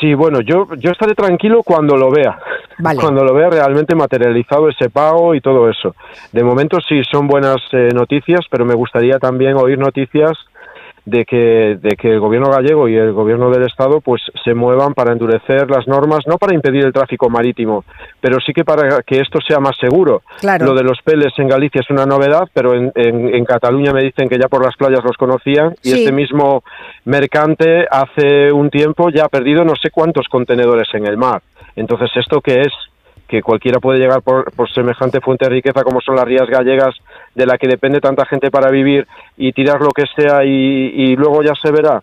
Sí, 0.00 0.14
bueno, 0.14 0.40
yo, 0.42 0.68
yo 0.78 0.92
estaré 0.92 1.16
tranquilo 1.16 1.64
cuando 1.64 1.96
lo 1.96 2.12
vea. 2.12 2.38
Cuando 3.00 3.24
lo 3.24 3.32
vea 3.34 3.48
realmente 3.48 3.96
materializado 3.96 4.68
ese 4.68 4.90
pago 4.90 5.34
y 5.34 5.40
todo 5.40 5.70
eso. 5.70 5.96
De 6.30 6.44
momento 6.44 6.78
sí 6.86 7.02
son 7.10 7.26
buenas 7.26 7.56
eh, 7.72 7.88
noticias, 7.94 8.40
pero 8.50 8.66
me 8.66 8.74
gustaría 8.74 9.18
también 9.18 9.56
oír 9.56 9.78
noticias 9.78 10.32
de 11.06 11.24
que, 11.24 11.78
de 11.80 11.96
que 11.96 12.08
el 12.08 12.18
gobierno 12.18 12.50
gallego 12.50 12.88
y 12.88 12.96
el 12.96 13.12
gobierno 13.12 13.48
del 13.50 13.62
Estado 13.62 14.00
pues 14.00 14.20
se 14.44 14.54
muevan 14.54 14.92
para 14.92 15.12
endurecer 15.12 15.70
las 15.70 15.86
normas, 15.86 16.26
no 16.26 16.36
para 16.36 16.54
impedir 16.54 16.84
el 16.84 16.92
tráfico 16.92 17.30
marítimo, 17.30 17.84
pero 18.20 18.38
sí 18.44 18.52
que 18.52 18.64
para 18.64 19.02
que 19.02 19.20
esto 19.20 19.38
sea 19.46 19.60
más 19.60 19.76
seguro. 19.80 20.22
Lo 20.42 20.74
de 20.74 20.82
los 20.82 21.00
peles 21.02 21.32
en 21.38 21.48
Galicia 21.48 21.80
es 21.80 21.90
una 21.90 22.06
novedad, 22.06 22.48
pero 22.52 22.74
en, 22.74 22.92
en, 22.96 23.44
Cataluña 23.44 23.92
me 23.92 24.02
dicen 24.02 24.28
que 24.28 24.36
ya 24.36 24.48
por 24.48 24.64
las 24.64 24.76
playas 24.76 25.04
los 25.04 25.16
conocían 25.16 25.76
y 25.84 25.92
este 25.92 26.10
mismo 26.10 26.64
mercante 27.04 27.86
hace 27.88 28.50
un 28.50 28.68
tiempo 28.70 29.08
ya 29.10 29.26
ha 29.26 29.28
perdido 29.28 29.64
no 29.64 29.74
sé 29.80 29.90
cuántos 29.90 30.26
contenedores 30.26 30.88
en 30.94 31.06
el 31.06 31.16
mar. 31.16 31.40
Entonces, 31.76 32.10
¿esto 32.16 32.40
qué 32.40 32.62
es? 32.62 32.72
Que 33.28 33.42
cualquiera 33.42 33.80
puede 33.80 33.98
llegar 33.98 34.22
por, 34.22 34.52
semejante 34.72 35.20
fuente 35.20 35.46
de 35.46 35.50
riqueza 35.50 35.82
como 35.82 36.00
son 36.00 36.16
las 36.16 36.24
rías 36.24 36.48
gallegas, 36.48 36.94
de 37.34 37.46
la 37.46 37.58
que 37.58 37.68
depende 37.68 38.00
tanta 38.00 38.24
gente 38.26 38.50
para 38.50 38.70
vivir 38.70 39.06
y 39.36 39.52
tirar 39.52 39.80
lo 39.80 39.90
que 39.90 40.04
sea 40.16 40.44
y, 40.44 41.16
luego 41.16 41.42
ya 41.42 41.52
se 41.60 41.70
verá. 41.70 42.02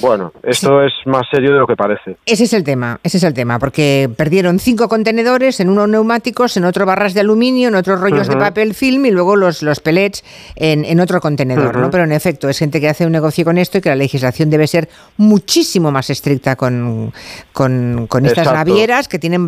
Bueno, 0.00 0.32
esto 0.42 0.82
es 0.82 0.92
más 1.06 1.22
serio 1.30 1.52
de 1.52 1.58
lo 1.58 1.66
que 1.66 1.76
parece. 1.76 2.16
Ese 2.26 2.44
es 2.44 2.52
el 2.52 2.64
tema, 2.64 2.98
ese 3.02 3.18
es 3.18 3.22
el 3.24 3.34
tema, 3.34 3.58
porque 3.58 4.10
perdieron 4.16 4.58
cinco 4.58 4.88
contenedores, 4.88 5.60
en 5.60 5.68
uno 5.68 5.86
neumáticos, 5.86 6.56
en 6.56 6.64
otro 6.64 6.86
barras 6.86 7.14
de 7.14 7.20
aluminio, 7.20 7.68
en 7.68 7.74
otros 7.74 8.00
rollos 8.00 8.28
de 8.28 8.36
papel 8.36 8.74
film 8.74 9.06
y 9.06 9.10
luego 9.10 9.36
los, 9.36 9.62
los 9.62 9.80
pellets 9.80 10.24
en, 10.56 11.00
otro 11.00 11.20
contenedor, 11.20 11.76
¿no? 11.76 11.90
Pero 11.90 12.04
en 12.04 12.12
efecto, 12.12 12.48
es 12.48 12.58
gente 12.58 12.80
que 12.80 12.88
hace 12.88 13.06
un 13.06 13.12
negocio 13.12 13.44
con 13.44 13.58
esto 13.58 13.78
y 13.78 13.80
que 13.80 13.88
la 13.88 13.96
legislación 13.96 14.50
debe 14.50 14.66
ser 14.66 14.88
muchísimo 15.16 15.90
más 15.90 16.10
estricta 16.10 16.56
con, 16.56 17.12
con, 17.52 18.26
estas 18.26 18.52
navieras 18.52 19.08
que 19.08 19.18
tienen, 19.18 19.46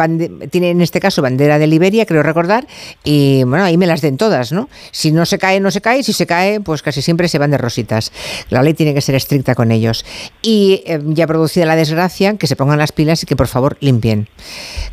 tienen, 0.51 0.71
en 0.77 0.81
este 0.83 1.01
caso, 1.01 1.23
bandera 1.23 1.59
de 1.59 1.67
Liberia, 1.67 2.07
creo 2.07 2.23
recordar, 2.23 2.67
y 3.03 3.45
bueno, 3.45 3.65
ahí 3.65 3.77
me 3.77 3.87
las 3.87 4.01
den 4.01 4.17
todas, 4.17 4.53
¿no? 4.53 4.69
Si 4.91 5.13
no 5.13 5.27
se 5.27 5.39
cae, 5.39 5.61
no 5.61 5.71
se 5.71 5.81
cae, 5.81 6.03
si 6.03 6.13
se 6.13 6.27
cae, 6.27 6.61
pues 6.61 6.83
casi 6.83 7.03
siempre 7.03 7.29
se 7.29 7.39
van 7.39 7.51
de 7.51 7.59
rositas. 7.59 8.13
La 8.51 8.63
ley 8.63 8.75
tiene 8.75 8.95
que 8.95 9.01
ser 9.01 9.15
estricta 9.15 9.55
con 9.55 9.71
ellos 9.71 10.05
y 10.43 10.83
eh, 10.87 11.01
ya 11.07 11.27
producida 11.27 11.67
la 11.67 11.77
desgracia, 11.77 12.37
que 12.37 12.47
se 12.47 12.57
pongan 12.57 12.79
las 12.79 12.93
pilas 12.93 13.23
y 13.23 13.27
que 13.27 13.37
por 13.37 13.49
favor 13.49 13.77
limpien. 13.81 14.29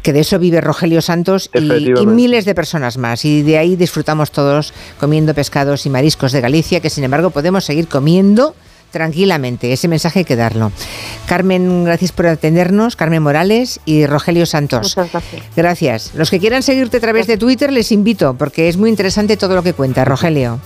Que 0.02 0.14
de 0.14 0.22
eso 0.22 0.40
vive 0.40 0.62
Rogelio 0.62 1.02
Santos 1.02 1.50
y, 1.54 2.06
miles 2.06 2.46
de 2.46 2.56
personas 2.56 2.98
más. 2.98 3.26
Y 3.26 3.44
de 3.44 3.58
ahí 3.58 3.76
disfrutamos 3.76 4.32
todos 4.32 4.74
comiendo 5.00 5.34
pescados 5.34 5.86
y 5.86 5.90
mariscos 5.90 6.32
de 6.32 6.42
Galicia, 6.42 6.80
que 6.80 6.90
sin 6.90 7.04
embargo 7.04 7.30
podemos 7.30 7.66
seguir 7.66 7.88
comiendo 7.88 8.56
tranquilamente. 8.92 9.74
Ese 9.74 9.88
mensaje 9.88 10.20
hay 10.20 10.26
que 10.26 10.36
darlo. 10.36 10.72
Carmen, 11.26 11.86
gracias 11.86 12.12
por 12.12 12.28
atendernos. 12.28 12.96
Carmen 12.96 13.24
Morales 13.24 13.80
y 13.86 14.06
Rogelio 14.06 14.46
Santos. 14.46 14.96
Muchas 14.98 15.12
gracias. 15.12 15.44
Gracias. 15.56 16.12
Los 16.16 16.30
que 16.30 16.40
quieran 16.40 16.62
seguirte 16.62 16.98
a 16.98 17.00
través 17.00 17.28
de 17.28 17.38
Twitter 17.38 17.72
les 17.72 17.92
invito, 17.92 18.36
porque 18.38 18.68
es 18.68 18.78
muy 18.78 18.90
interesante 18.90 19.38
todo 19.38 19.56
lo 19.56 19.64
que 19.64 19.74
cuenta, 19.74 20.06
Rogelio. 20.06 20.60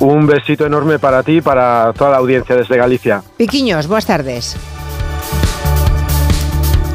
Un 0.00 0.26
besito 0.26 0.64
enorme 0.64 0.98
para 0.98 1.22
ti 1.22 1.38
y 1.38 1.40
para 1.40 1.92
toda 1.92 2.10
la 2.10 2.16
audiencia 2.18 2.54
desde 2.54 2.76
Galicia. 2.76 3.22
Piquiños, 3.36 3.88
buenas 3.88 4.06
tardes. 4.06 4.56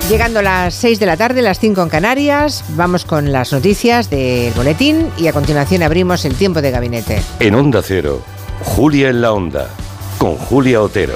Llegando 0.09 0.39
a 0.39 0.43
las 0.43 0.73
6 0.75 0.99
de 0.99 1.05
la 1.05 1.17
tarde, 1.17 1.41
las 1.41 1.59
5 1.59 1.81
en 1.81 1.89
Canarias, 1.89 2.63
vamos 2.75 3.05
con 3.05 3.31
las 3.31 3.51
noticias 3.53 4.09
del 4.09 4.53
boletín 4.53 5.09
y 5.17 5.27
a 5.27 5.33
continuación 5.33 5.81
abrimos 5.81 6.25
el 6.25 6.35
tiempo 6.35 6.61
de 6.61 6.71
gabinete. 6.71 7.21
En 7.39 7.55
Onda 7.55 7.81
Cero, 7.81 8.21
Julia 8.61 9.09
en 9.09 9.21
la 9.21 9.31
Onda, 9.31 9.69
con 10.17 10.35
Julia 10.35 10.81
Otero. 10.81 11.15